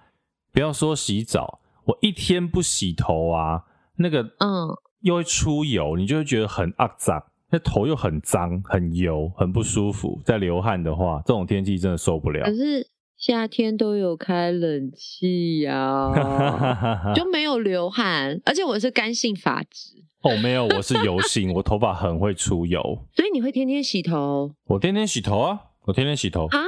[0.53, 3.65] 不要说洗澡，我一天不洗头啊，
[3.97, 4.69] 那个嗯，
[5.01, 10.21] 又会出油，你就会觉得很肮脏，那头又很脏、很油、很不舒服。
[10.23, 12.45] 在流汗的话，这种天气真的受不了。
[12.45, 12.87] 可是
[13.17, 20.04] 夏天都有开冷气呀、啊， 就没有流汗，而且我是干性发质。
[20.25, 22.81] 哦，没有，我是油性，我头发很会出油，
[23.15, 24.51] 所以你会天天洗头？
[24.65, 26.59] 我天天洗头啊，我天天洗头啊。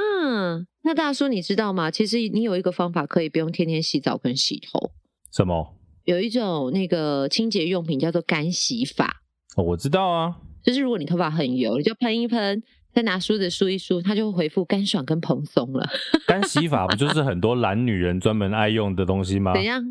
[0.84, 1.90] 那大叔你知道吗？
[1.90, 4.92] 其实你有一个方法可以不用天天洗澡跟洗头。
[5.32, 5.74] 什么？
[6.04, 9.22] 有一种那个清洁用品叫做干洗法。
[9.56, 10.36] 哦，我知道啊。
[10.62, 12.62] 就是如果你头发很油，你就喷一喷，
[12.94, 15.84] 再拿梳子梳一梳，它就会恢复干爽跟蓬松了。
[16.28, 19.52] 干洗法不就是很多懒女人专门爱用的东西吗？
[19.58, 19.82] 怎样？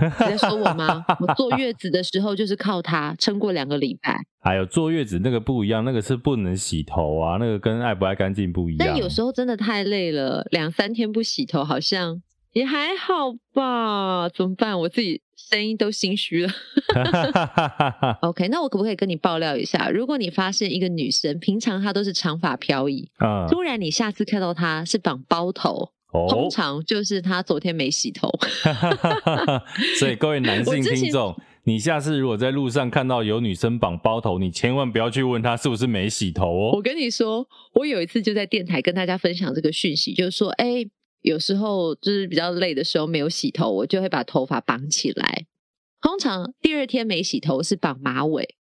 [0.00, 1.04] 你在说我吗？
[1.20, 4.20] 我坐月子的时候就是靠它撑过两个礼拜。
[4.40, 8.86] 还有坐月子那个不一样，那个是不能洗头啊，那个跟爱不爱干净不一样。
[8.86, 12.20] 但有时候真的太累了，两三天不洗头好像
[12.52, 14.28] 也还好吧？
[14.28, 14.78] 怎么办？
[14.80, 16.52] 我自己声音都心虚了。
[18.22, 19.88] OK，那我可不可以跟你爆料一下？
[19.90, 25.92] 如果你发现一个女生平常她都是长发飘逸，嗯，突然你下次看到她是绑包头。
[26.10, 28.30] 通常就是他昨天没洗头，
[30.00, 36.70] 所以各位男性听众，你下次如果在路上看到有女生绑包头，你千万不要去问她是不是没洗头哦。
[36.72, 40.86] 我跟你说，我有一次就在电台跟大家分享这个讯息，就是说，哎，
[41.20, 45.44] 有时候就是比较累的时候没有洗头，我就会把头发绑起来。
[46.00, 48.54] 通常第二天没洗头是绑马尾，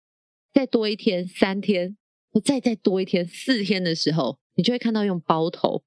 [0.55, 1.97] 再多一天三天，
[2.33, 5.83] 我再再多一天四天的时候，你就会看到用包头。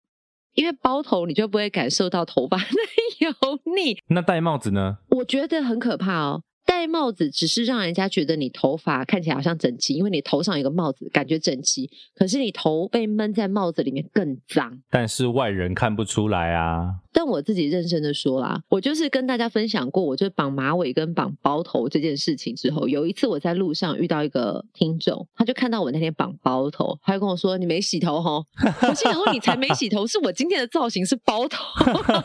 [0.57, 2.65] 因为包头，你就不会感受到头发的
[3.21, 3.31] 油
[3.75, 3.95] 腻。
[4.07, 4.97] 那戴帽子呢？
[5.11, 6.41] 我觉得很可怕哦。
[6.77, 11.89] 戴帽子只是让人家觉得你头发看起来好像整齐，因为你头上有个帽子，感觉整齐。
[12.13, 14.79] 可是你头被闷在帽子里面更脏。
[14.91, 16.97] 但是外人看不出来啊。
[17.11, 28.43] 但我自己认真的说啦，我就是跟大家分享过，我就绑马尾跟绑包头这件事情之后，有一次我在路上遇到一个听众，他就看到我那天绑包头，他就跟我说：“你没洗头齁？
[28.87, 31.57] ”我心想说：“你才没洗头，是我今天的造型是包头。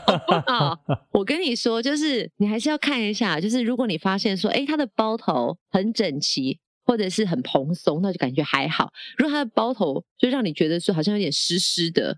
[1.11, 4.37] ”我跟你说，就是你还是要看一下，就是如果你发现。
[4.43, 8.91] 说，哎，他的包头很整齐，或者是很蓬松，那就感觉还好。
[9.17, 12.17] 如果他的包头就让你觉得说好像有点湿湿的，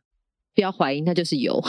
[0.56, 1.62] 不要怀疑，那就是油。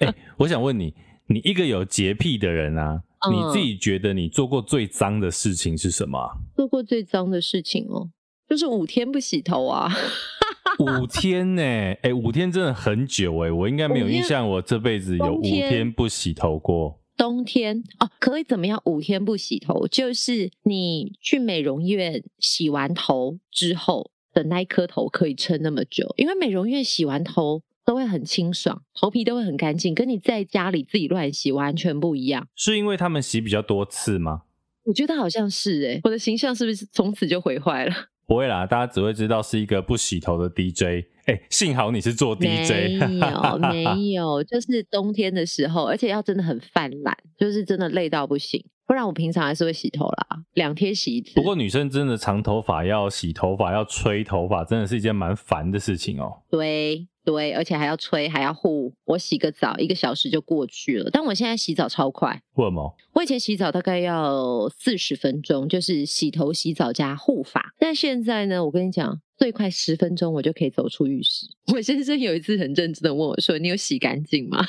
[0.00, 0.94] 哎，我想问你，
[1.28, 6.18] 你一个有洁癖的人啊，嗯，你自己觉得你做过最脏的事情是什么？
[6.56, 8.10] 做过最脏的事情哦，
[8.48, 9.90] 就是五天不洗头啊。
[10.80, 11.62] 五天呢？
[12.02, 17.00] 哎，五天真的很久哎，我应该没有印象，我这辈子有五天不洗头过。
[17.16, 18.80] 冬天哦，可以怎么样？
[18.84, 32.48] 五天不洗头，就是你去美容院洗完头之后的那一颗头可以撑那么久，因为美容院洗完头都会很清爽，头皮都会很干净，跟你在家里自己乱洗完全不一样。
[32.56, 34.42] 是因为他们洗比较多次吗？
[34.84, 37.94] 我觉得好像是诶，我的形象是不是从此就毁坏了？
[38.26, 41.06] 不会啦，大家只会知道是一个不洗头的 DJ。
[41.26, 42.98] 哎，幸好你是做 DJ。
[43.08, 48.64] 没有 没有，就是冬天的时候，而且要真的很泛滥，就是真的累到不行。
[48.86, 51.32] 不然我平常还是会洗头啦，两天洗一次。
[51.34, 56.42] 不过女生真的长头发要洗头发，要吹头发，真的是一件蛮烦的事情哦。
[56.50, 57.06] 对。
[57.24, 58.92] 对，而且还要吹，还要护。
[59.04, 61.08] 我洗个澡，一个小时就过去了。
[61.10, 62.42] 但我现在洗澡超快。
[62.54, 62.94] 为什么？
[63.14, 67.74] 我以前洗澡大概要四十分钟，就是洗头、洗澡加护发。
[67.78, 71.46] 但现在呢，我跟你讲，最快十分钟我就可以走出浴室。
[71.74, 74.64] 我先生有一次很认真的问我说：“你有洗干净吗？”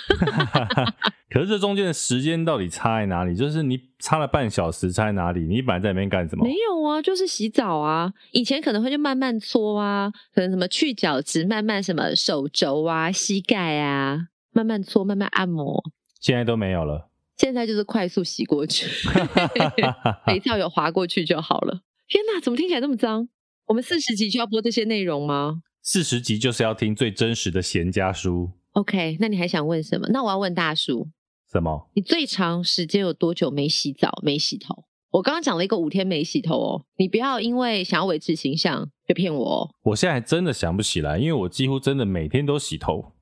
[1.30, 3.36] 可是这中间的时间到底差在哪里？
[3.36, 5.42] 就是你差了半小时差在哪里？
[5.48, 6.46] 你一般在里面干什么？
[6.46, 8.12] 没有啊，就是洗澡啊。
[8.32, 15.84] 以前可能会就慢慢搓啊，可能什么去角质，慢慢什么手肘啊、膝盖啊，慢慢搓，慢慢按摩。
[16.20, 17.10] 现在都没有了。
[17.38, 18.88] 现在就是快速洗过去，
[20.26, 21.82] 肥皂有滑过去就好了。
[22.08, 23.28] 天哪，怎么听起来那么脏？
[23.68, 25.62] 我们四十集就要播这些内容吗？
[25.82, 28.52] 四十集就是要听最真实的闲家书。
[28.74, 30.08] OK，那你还想问什么？
[30.10, 31.08] 那我要问大叔。
[31.52, 31.90] 什么？
[31.96, 34.84] 你最长时间有多久没洗澡、没洗头？
[35.12, 39.70] 我刚刚讲了一个五天没洗头哦，你不要因为想要维持形象就骗我哦。
[39.84, 43.14] 我现在还真的想不起来，因为我几乎真的每天都洗头，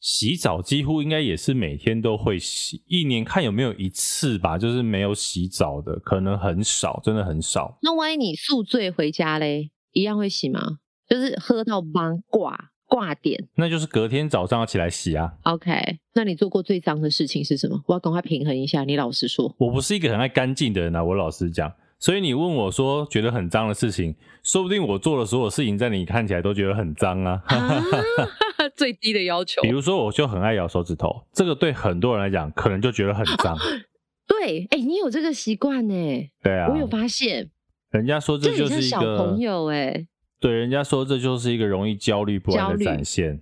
[0.00, 7.78] 洗澡几乎应该也是每天都会洗，一年看有没有一次吧，就是没有洗澡的，可能很少，真的很少。
[7.82, 10.78] 那万一你宿醉回家嘞，一样会洗吗？
[11.08, 12.70] 就是喝到茫挂。
[12.90, 15.32] 挂点，那就是隔天早上要起来洗啊。
[15.44, 15.70] OK，
[16.12, 17.80] 那你做过最脏的事情是什么？
[17.86, 18.82] 我要赶快平衡一下。
[18.82, 21.04] 你老实说，我不是一个很爱干净的人啊。
[21.04, 27.42] 我老实讲，所以你问我说觉得很脏的事情，说不定我做的所有事情在你看起来都觉得很脏啊。
[27.46, 27.84] 啊
[28.74, 33.56] 最低的要求，比如说我就很爱咬手指头，这个对很多人来讲可能就觉得很脏。
[34.26, 36.30] 对，哎、欸，你有这个习惯呢？
[36.42, 37.50] 对啊，我有发现。
[37.90, 40.06] 人家说这就是一个小朋友哎。
[40.38, 43.40] 对，人家说这就是一个容易焦虑不安的展现。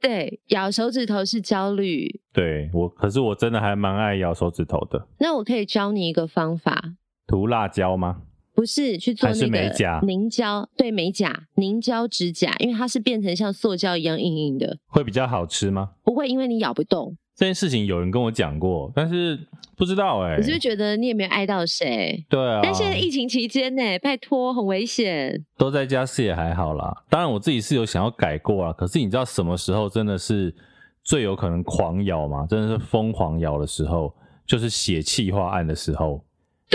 [0.00, 2.20] 对，咬手指头是焦虑。
[2.32, 5.06] 对我，可是我真的还蛮爱咬手指头的。
[5.20, 6.94] 那我可以教你一个方法。
[7.26, 8.22] 涂辣椒吗？
[8.54, 10.68] 不是，去做那个美甲凝胶。
[10.76, 14.78] 对，美甲凝胶指甲，因为它是变成像塑胶一样硬硬的。
[14.86, 15.90] 会比较好吃吗？
[16.04, 17.16] 不会，因为你咬不动。
[17.34, 19.36] 这件事情有人跟我讲过，但是
[19.76, 20.36] 不知道哎、欸。
[20.36, 22.24] 你是不是觉得你也没有爱到谁？
[22.28, 22.60] 对啊。
[22.62, 25.44] 但现在疫情期间呢，拜托，很危险。
[25.58, 27.02] 都在家是也还好啦。
[27.10, 30.54] 当然我自己是有想要改过啊，可是你知道什么时候真的是
[31.02, 32.46] 最有可能狂咬吗？
[32.48, 34.14] 真的是疯狂咬的时候，
[34.46, 36.24] 就是写企划案的时候。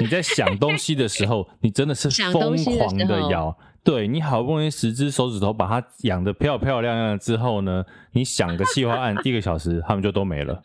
[0.02, 3.56] 你在想东西的时候，你真的是疯狂的摇。
[3.84, 10.62] 对，你好不容易十只手指头把它养得漂漂亮亮之后呢，你想个计划案 一个小时，他们就都没了。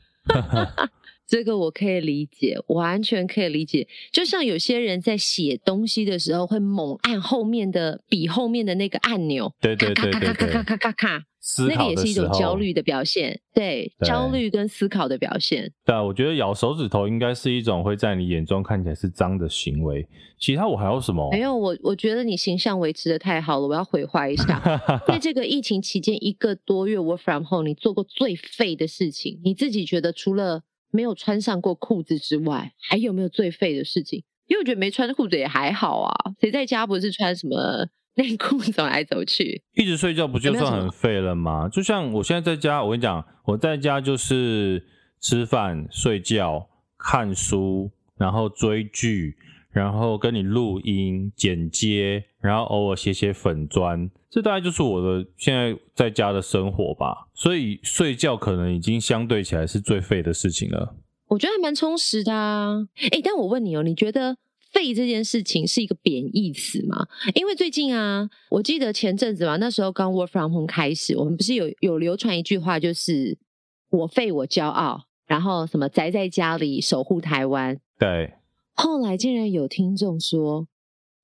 [1.26, 3.86] 这个我可以理解，完全可以理解。
[4.12, 11.24] 就像有些人在写东西的时候，会猛按后面的笔后面的那个按钮，对对对对对，咔咔咔咔咔咔。
[11.68, 15.70] 那个也是一种焦虑的表现，对，对焦虑跟思考的表现。
[15.84, 20.08] 对啊，我觉得咬手指头应该是一种会在你眼中看起来是脏的行为。
[20.40, 21.30] 其他我还有什么？
[21.30, 24.58] 没有，我我觉得你形象维持的太好了，我要毁坏一下。
[25.06, 29.38] 在这个疫情期间一个多月，work from home，你做过最废的事情？
[29.44, 30.62] 你自己觉得除了
[30.94, 34.22] 没有穿上过裤子之外，还有没有最废的事情？
[34.46, 37.88] 因为我觉得没穿裤子也还好啊，谁在家不是穿什么？
[38.16, 41.68] 内裤走来走去， 一直睡觉不就算很废了吗？
[41.68, 44.86] 就像我现在在家，我跟你讲，我在家就是
[45.20, 49.36] 吃饭、睡觉、看书，然后追剧，
[49.74, 57.28] 然后跟你录音、剪接，然后偶尔写写粉砖，这大概就是我的现在在家的生活吧。
[57.34, 60.96] 所以睡觉可能已经相对起来是最废的事情了。
[61.26, 62.86] 我觉得还蛮充实的啊。
[63.10, 64.38] 哎，但我问你哦，你觉得？
[64.72, 67.06] 废这件事情是一个贬义词吗？
[67.36, 73.38] 因为最近啊，我记得前阵子嘛，那时候刚 work from home 开始，我们不是有有流传一句话，就是
[73.90, 77.78] “我废我骄傲”，然后什么宅在家里守护台湾。
[78.00, 78.32] 对。
[78.74, 80.66] 后来竟然有听众说，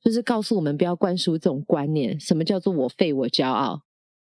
[0.03, 3.83] 就是告诉我们不要灌输这种观念，什么叫做“我废我骄傲”？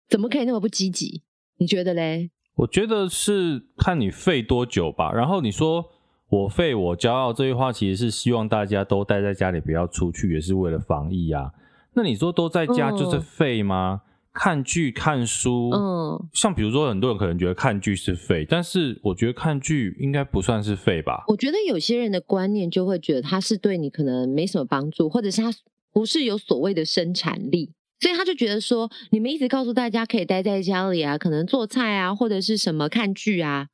[0.09, 1.23] 怎么可以那么不积极？
[1.59, 2.31] 你觉得嘞？
[2.57, 5.13] 我觉得是看你废多久吧。
[5.13, 5.91] 然后你说。
[6.31, 11.53] 我废我骄傲这句话，其实是希望大家都待在家里，不要出去，也是为了防疫啊。
[11.93, 14.01] 那你说都在家就是废吗？
[14.05, 21.25] 嗯、看剧看书，嗯，像比如说很多人可能觉得看剧是废，但是我觉得看剧应该不算是废吧。
[21.29, 25.55] 我觉得有些人的观念就会觉得他是对你可能没什么帮助，或者是他
[25.93, 27.73] 不是有所谓的生产力。
[28.01, 33.69] 所以他就觉得说，你们一直告诉大家可以待在家里啊，可能做菜啊，或者是什么看剧啊。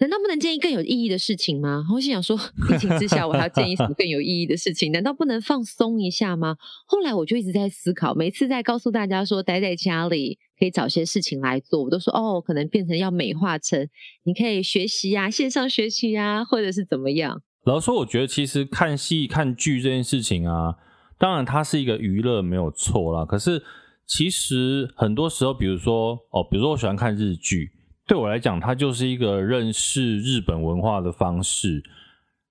[0.00, 1.84] 难道不能建议更有意义的事情吗？
[1.92, 2.34] 我心想说，
[2.70, 4.90] 疫情之下，我还要建议什么更有意义的事情？
[4.92, 6.56] 难道不能放松一下吗？
[6.86, 13.86] 后来我就一直在思考，每次在告诉大家说待在家里可以找些事情来做，我都说哦，可能变成要美化成
[14.24, 17.42] 你可以学习呀、啊，线上学习呀、啊，或者是怎么样。
[17.64, 20.76] 老实说，我觉得其实看戏看剧这件事情啊，
[21.18, 23.26] 当然它是一个娱乐没有错啦。
[23.26, 23.62] 可是
[24.06, 27.72] 其实很多时候，比如说哦，比如说我喜欢看日剧。
[28.10, 31.84] 对我来讲，它就是一个认识日本文化的方式。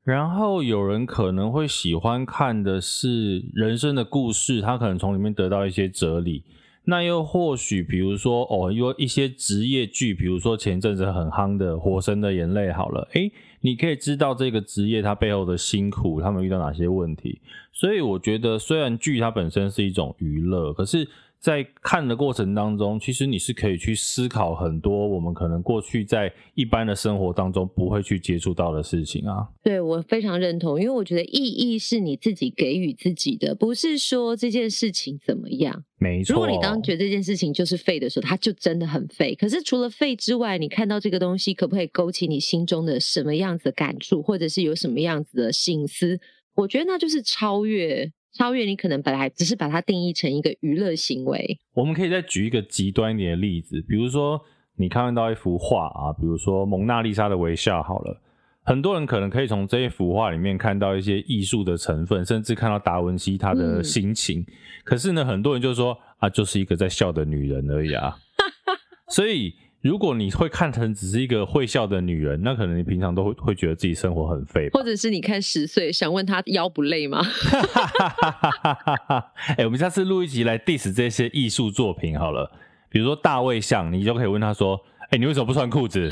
[0.05, 6.45] 然后有人可能会喜欢看的是人生的故事，他可能从里面得到一些哲理。
[6.85, 13.29] 那又或许，比如说哦，有一些职业剧，比如说前阵子很夯的《火神的眼泪》，好了，诶，
[13.59, 17.41] 你可以知道这个职业它背后的辛苦，他们遇到哪些问题。
[17.73, 21.05] 所以我觉得，虽然剧它本身是一种娱乐，可是。
[21.39, 29.47] 在看的过程当中，其实你是可以去思考很多我们可能过去在一般的生活当中不会去接触到的事情啊。
[29.63, 35.85] 对，我非常认同，因为我觉得意义是你自己给予自己的，不是说这件事情怎么样。
[35.97, 36.33] 没错。
[36.33, 39.33] 如果你当觉得这件事情就是废的时候，它就真的很废。
[39.35, 46.19] 可是除了废之外，你看到这个东西，可不可以勾起你心中的什么样子的感触，或者是有什么样子的心思？
[46.55, 48.11] 我觉得那就是超越。
[48.39, 51.59] 超越你可能本来只是把它定义成一个娱乐行为。
[51.73, 54.39] 我们可以再举一个极端一点的例子，比如说
[54.77, 58.21] 你看到一幅画啊，比如说蒙娜丽莎的微笑，好了，
[58.63, 64.39] 很多人可能可以从这一幅画里面看到一些艺术的成分，甚至看到达文西他的心情。
[64.39, 64.45] 嗯、
[64.85, 68.15] 可是呢，很多人就说啊，就是一个在笑的女人而已啊，
[69.11, 69.53] 所以。
[69.81, 74.69] 如果你会看成只是一个会笑的女人，那可能你平常都会会觉得自己生活很废。
[74.73, 77.23] 或者是你看十岁，想问她腰不累吗？
[79.55, 82.51] 哎、欸，我们下次录一集来 diss 这些艺术作品好了。
[82.89, 86.09] 比如说大卫像，你就可以问他说：“哎、欸，你为什么不穿裤子？”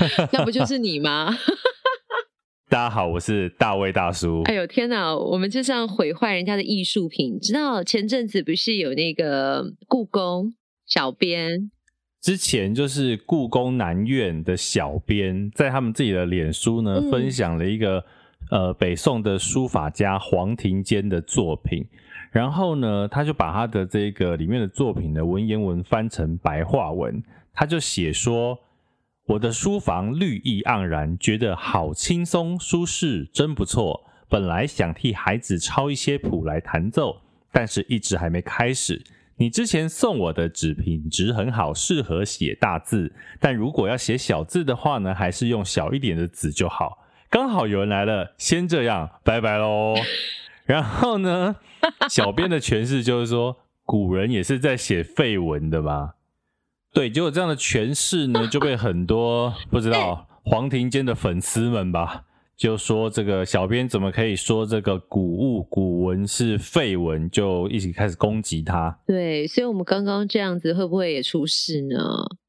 [0.32, 1.36] 那不就是你吗？
[2.68, 4.42] 大家好，我是大卫大叔。
[4.44, 7.40] 哎呦天哪，我们就这样毁坏人家的艺术品。
[7.40, 10.54] 知道前阵子不是有那个故宫
[10.86, 11.72] 小编？
[12.20, 18.04] 之前就是故宫南院的小编在他们自己的脸书呢，分享了一个
[18.50, 21.82] 呃北宋的书法家黄庭坚的作品，
[22.30, 27.22] 然后呢，他就把他的这个里面的作品的文言文翻成白话文，
[27.54, 28.58] 他就写说
[29.24, 33.98] ：“我的书房绿意盎然，觉得好轻松舒适，真不错。
[34.28, 37.16] 本来想替孩子抄一些谱来弹奏，
[37.50, 39.02] 但是一直还没开始。”
[39.40, 43.10] 你之前送我的纸品质很好，适合写大字，
[43.40, 47.06] 但如果要写小字的话呢，还是用小一点的纸就好。
[47.30, 49.94] 刚好有人来了，先这样，拜拜喽。
[50.66, 51.56] 然后呢，
[52.10, 56.12] 小编的诠释就是说，古人也是在写废文的嘛。
[56.92, 62.24] 对，结果这样的诠释呢，就被很多不知道黄庭坚的粉丝们吧。
[62.60, 69.00] 就说这个小编怎么可以说这个古物古文是废文，就一起开始攻击他。
[69.06, 71.96] 对，所以我们刚刚这样子会不会也出事呢？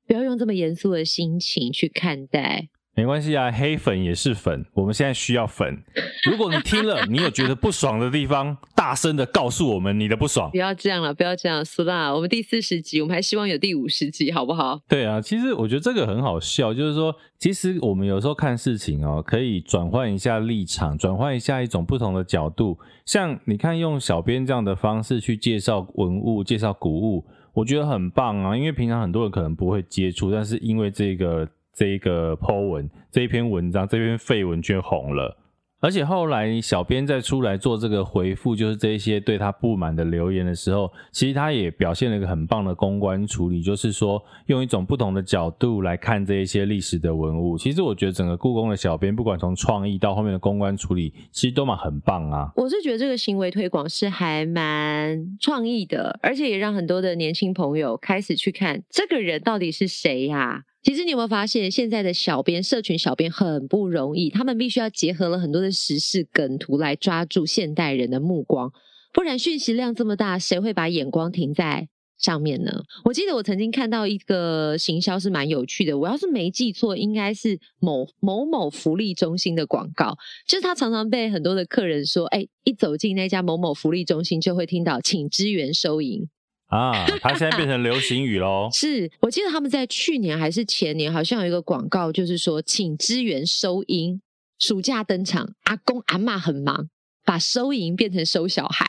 [0.06, 2.68] 不要用这么严肃的心情去看待。
[3.02, 5.84] 没关系啊，黑粉也是粉，我们现在需要粉。
[6.30, 10.52] 如果你听了，你有觉得不爽的地方， 大声的告诉我们你的不爽。
[10.52, 14.80] 不要这样了，不要这样，苏拉，我们第四十集，我们还希望有第五十集，好不好？
[14.88, 22.78] 对啊，其实我觉得这个很好笑，就是说，其实我们有时候看事情哦，可以转换一下立场，转换一下一种不同的角度。
[23.08, 31.50] 像你看，用小编这样的方式去介绍文物、介绍古物，我觉得很棒啊，因为平常很多人可能不会接触，但是因为这个。
[31.74, 35.38] 这一个 po 文，这一篇文章，这篇废文却红了，
[35.80, 47.58] 而且后来小编再出来做这个回复，就是这些对他不满的留言的时候，其实他也表现了一个很棒的公关处理，就是说用一种不同的角度来看这一些历史的文物。
[47.58, 52.52] 其实我觉得整个故宫的小编，不管从创意到后面的公关处理，其实都蛮很棒啊。
[52.58, 60.64] 我是觉得这个行为推广是还蛮创意的，而且也让很多的年轻朋友开始去看这个人到底是谁呀、啊。
[60.84, 68.72] 其实你有没有发现，现在的小编、社群小编很不容易，他们必须要结合了很多的时事梗图来抓住现代人的目光，
[69.14, 72.84] 不然讯息量这么大，谁会把眼光停在上面呢？
[73.04, 80.18] 我记得我曾经看到一个行销是蛮有趣的，我要是没记错，应该是某某某福利中心的广告，
[80.48, 86.28] 就是他常常被很多的客人说，哎，一走进那家某某福利中心，就会听到请支援收银。
[86.72, 88.70] 啊，它现在变成流行语喽。
[88.74, 94.20] 是，我记得他们在去年还是前年，好像有一个广告，就是说请支援收银。
[94.58, 96.88] 暑假登场，阿公阿妈很忙，
[97.26, 98.86] 把收银变成收小孩。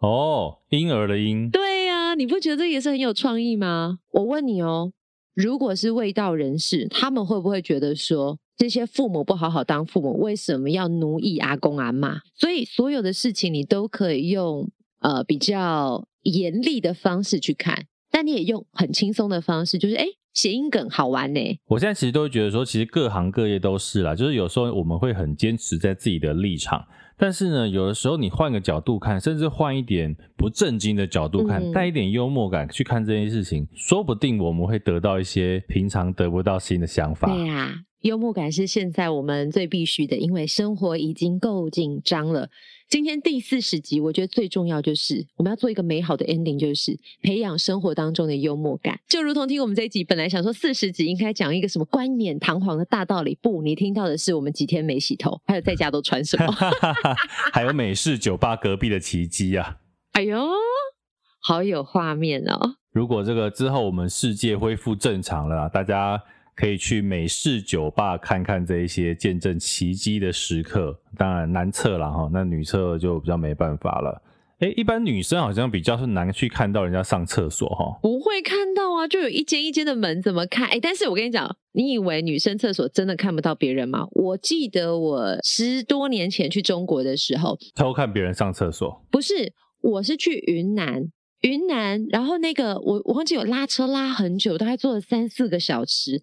[0.00, 1.48] 哦，婴儿的婴。
[1.50, 2.02] 对呀、啊。
[2.12, 3.98] 啊，你不觉得这也是很有创意吗？
[4.10, 4.92] 我问你哦，
[5.34, 12.20] 如果是卫道人士，他们会不会觉得说，这些父母不好好当父母，为什么要奴役阿公阿妈？
[12.34, 14.70] 所以所有的事情你都可以用
[15.00, 21.40] 呃比较严厉的方式去看，但你也用很轻松的方式，就是诶谐音梗好玩呢。
[21.66, 26.84] 我现在其实都会觉得说，其实各行各业都是啦，就是有时候我们会很坚持在自己的立场。
[27.18, 37.28] 但是呢，有的时候你换个角度看，甚至换一点不正经的角度看，带、嗯、一点幽默感去看这件事情，说不定我们会得到一些平常得不到新的想法。
[37.28, 42.48] 对呀、啊，幽默感是现在我们最必须的，因为生活已经够紧张了。
[42.92, 49.00] 今天第四十集，我觉得最重要就是我们要做一个美好的 ending，就是培养生活当中的幽默感。
[49.08, 56.54] 就如同听我们这一集，本来想说四十集应该讲一个什么冠冕堂皇的大道理，不，你听到的是我们几天没洗头，还有在家都穿什么，
[57.54, 59.78] 还有美式酒吧隔壁的奇迹啊！
[60.12, 60.38] 哎呦，
[61.40, 62.74] 好有画面哦！
[62.92, 66.22] 如果这个之后我们世界恢复正常了，大家。
[66.54, 74.22] 可以去美式酒吧看看这一些见证奇迹的时刻，当然男厕啦哈，那女厕就比较没办法了。
[74.60, 80.68] 诶，一般女生好像比较是难去看到人家上厕所哈，不会看到啊，就有一间一间的门，怎么看？
[80.68, 84.06] 诶，但是我跟你讲，你以为女生厕所真的看不到别人吗？
[84.12, 91.10] 我记得我十多年前去中国的时候，偷看别人上厕所，不是，我是去云南。
[91.40, 96.22] 云南，然后那个我我忘记有拉车拉很久，大概坐了三四个小时，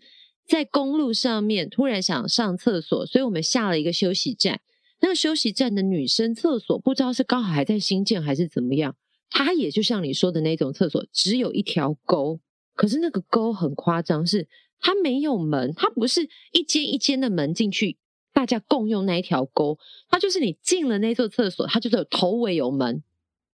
[0.49, 4.59] 在公路上面突然想上厕所，所以我们下了一个休息站。
[4.99, 8.95] 那个休息站的女生厕所不知道是刚好还在新建还是怎么样，
[9.29, 12.39] 它也就像你说的那种厕所，只有一条沟，
[12.73, 14.47] 可是那个沟很夸张，是
[14.79, 17.97] 它没有门，它不是一间一间的门进去，
[18.33, 19.77] 大家共用那一条沟，
[20.09, 23.03] 它就是你进了那座厕所，它就是有头尾有门。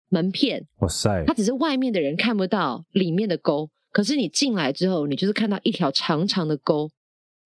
[0.07, 1.25] 门片，哇塞！
[1.25, 6.89] 它只是外面的人看不到里面的沟，可是你进来之后，你就是看到一条长长的沟，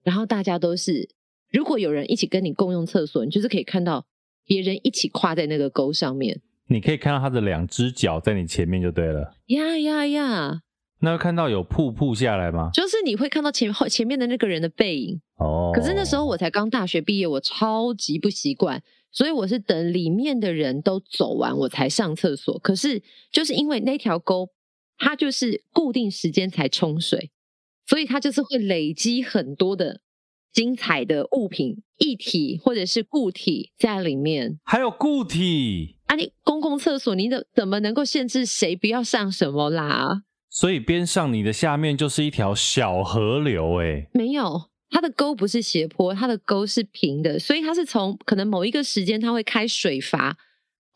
[0.02, 1.08] 然后大家都是，
[1.52, 4.08] 如果有人一起跟你共用厕所，你就是可以看到
[4.48, 9.36] 别人一起跨在那个沟上面，你可以看到他的两只脚在你前面就对了。
[9.50, 10.62] 呀呀呀！
[11.02, 12.72] 那会看到有瀑布下来吗？
[12.74, 15.70] 就是你会看到前后前面的那个人的背影哦。
[15.72, 18.82] 可是那时候我才刚大学毕业，我超级不习惯。
[19.12, 22.58] 所以我是等里面的人都走完，我才上厕所。
[22.58, 24.50] 可是就是因为那条沟，
[25.00, 27.32] 它就是固定时间才冲水，
[27.88, 30.02] 所以它就是会累积很多的
[30.54, 34.60] 精彩的物品、液体或者是固体在里面。
[34.64, 36.16] 还有固体啊！
[36.16, 40.24] 你公共厕所，你怎怎么能够限制谁不要上什么啦？
[40.50, 44.10] 所以边上你的下面就是一条小河流，诶。
[44.14, 44.70] 没有。
[44.92, 50.36] 它的沟不是斜坡，它的沟是平的，所以它是从可能某一个时间，它会开水阀，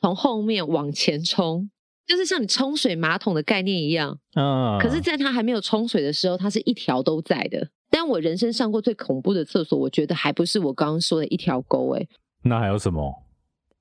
[0.02, 1.70] 从后面往前冲，
[2.06, 4.18] 就是像你冲水马桶的概念一样。
[4.36, 4.78] 嗯。
[4.80, 7.70] 可是，在它还没有冲水的时候，它是一条都在的。
[7.90, 11.92] 但我人生上过最恐怖的厕所，我觉得还不是我刚刚说的一条沟。
[11.92, 12.08] 诶，
[12.44, 13.24] 那还有什么？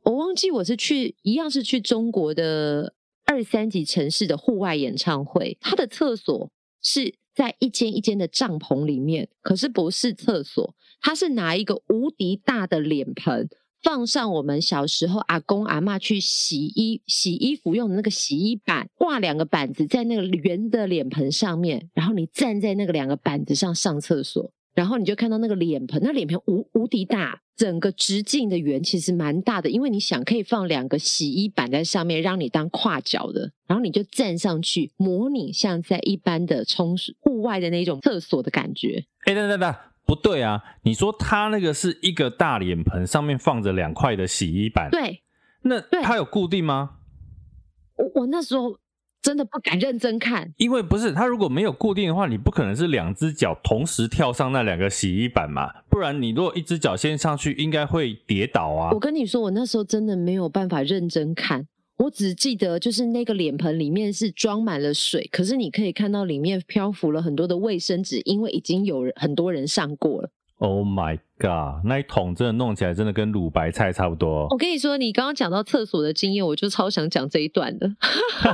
[0.04, 2.94] 我忘记我是去一样是去中国的
[3.24, 6.50] 二三级城市的户外演唱会，它的厕所
[6.82, 7.14] 是。
[7.34, 13.48] 在一间一间的帐篷里面，可是不是厕所，它是拿一个无敌大的脸盆，
[13.82, 24.52] 放上我们小时候阿公阿嬷去洗衣洗衣服用的那个洗衣板，挂两个板子在那个圆的脸盆上面，然后你站在那个两个板子上上厕所。
[24.74, 39.04] 然后你就看到那个脸盆，那脸盆无无敌大，整个直径的圆其实蛮大的，因为你想可以放两个洗衣板在上面，让你当跨脚的，然后你就站上去，模拟像在一般的冲户外的那种厕所的感觉。
[39.26, 39.74] 哎，等等等，
[40.06, 40.62] 不对啊！
[40.82, 45.22] 你说他那个是一个大脸盆，上面放着两块的洗衣板，对，
[45.62, 46.96] 那它有固定吗？
[47.96, 48.78] 我我那时候。
[49.22, 58.90] 真的不敢认真看，因为不是它如果没有固定的话，你不可能是两只脚同时跳上那两个洗衣板嘛，不然你如果一只脚先上去，应该会跌倒啊。
[58.90, 61.68] 我跟你说，我那时候真的没有办法认真看，
[61.98, 70.30] 我只记得就是那个脸盆里面是装满了水，可是你可以看到里面漂浮了很多的卫生纸，因为已经有人很多人上过了。
[70.56, 71.84] Oh my god！
[71.84, 74.46] 那一桶真的弄起来真的跟卤白菜差不多。
[74.50, 77.90] 我跟你说，你刚刚讲到厕所的经验，我就超想讲这一段的。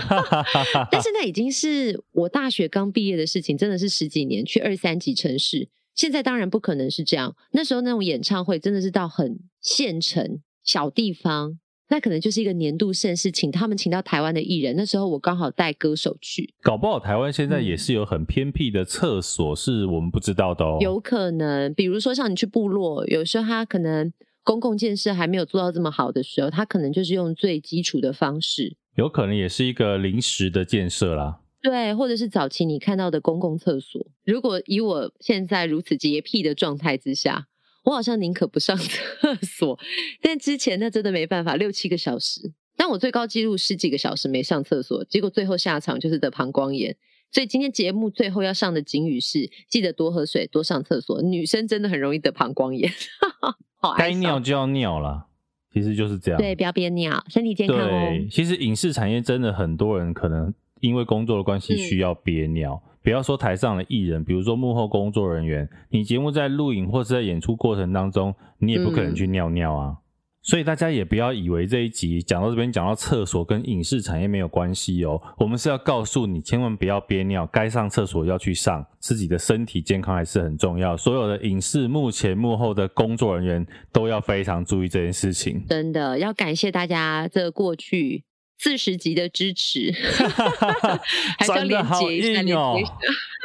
[0.90, 5.68] 但是那已经是我大学刚毕业的事情，真的是十几年去二三级城市。
[5.94, 7.36] 现在当然不可能是这样。
[7.52, 11.58] 那时候那种演唱会真的是到很县城小地方。
[11.90, 14.76] 那可能就是一个年度盛事，请他们请到台湾的艺人。
[14.76, 20.76] 那时候我刚好带歌手去，搞不好台湾现在也是有很偏僻的厕所，是我们不知道的哦。
[20.80, 24.12] 有可能，比如说像你去部落，有时候他可能
[24.44, 28.76] 公共建设还没有做到这么好的时候，他可能就是用最基础的方式。
[28.96, 31.40] 有可能也是一个临时的建设啦。
[31.60, 34.06] 对，或者是早期你看到的公共厕所。
[34.24, 37.46] 如果以我现在如此洁癖的状态之下，
[37.84, 39.78] 我好像宁可不上 厕所。
[40.20, 42.52] 但之前那真的没办法，六七个小时。
[42.76, 46.96] 但我最高纪录十几个小时没上厕所，结果最后下场就是得膀胱炎。
[47.30, 51.20] 所以今天节目最后要上的警语是：记得多喝水，多上厕所。
[51.20, 52.90] 女生真的很容易得膀胱炎，
[53.76, 55.26] 好该尿就要尿了，
[55.72, 56.40] 其实就是这样。
[56.40, 57.88] 对，不要憋尿，身体健康哦。
[57.88, 62.80] 对，其实影视产业真的很多人可能因为工作的关系需要憋尿。
[62.84, 69.88] 嗯、不要说台上的艺人，比如说幕后工作人员，你节目在录影或是在演出过程当中，你也不可能去尿尿啊。
[69.88, 69.96] 嗯
[70.40, 80.96] 所以大家也不要以为这一集讲到这边讲到厕所跟影视产业没有关系哦，我们是要告诉你，千万不要憋尿，该上厕所要去上，自己的身体健康还是很重要。
[80.96, 85.62] 所有的影视幕前幕后的工作人员都要非常注意这件事情。
[85.66, 88.24] 真的要感谢大家这过去。
[88.58, 89.92] 四十级的支持，
[91.38, 92.92] 还是要连接一下，连接一下。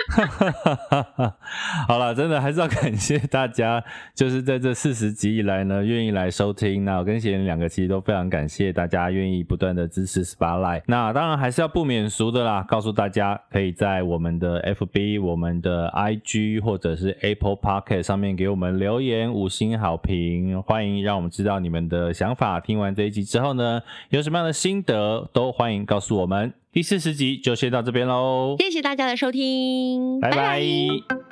[0.10, 1.36] 哈
[1.88, 3.84] 好了，真的还是要感谢大家，
[4.16, 6.84] 就是在这四十集以来呢，愿意来收听。
[6.84, 10.84] 那我跟贤两个其实都非常感谢大家愿意不断的支持 Spotlight。
[10.88, 22.60] 那当然还是要不免俗的啦，告诉大家可以在我们的 FB、我们的 IG 或者是 Apple Podcast 上面给我们留言五星好评，欢迎让我们知道你们的想法。
[22.60, 25.30] 听完这一集之后呢，有什么样的心得？
[25.34, 26.54] 都欢迎告诉我们。
[26.74, 30.38] 第四十集就先到这边喽，谢谢大家的收听，拜拜。
[30.38, 30.60] 拜
[31.08, 31.23] 拜。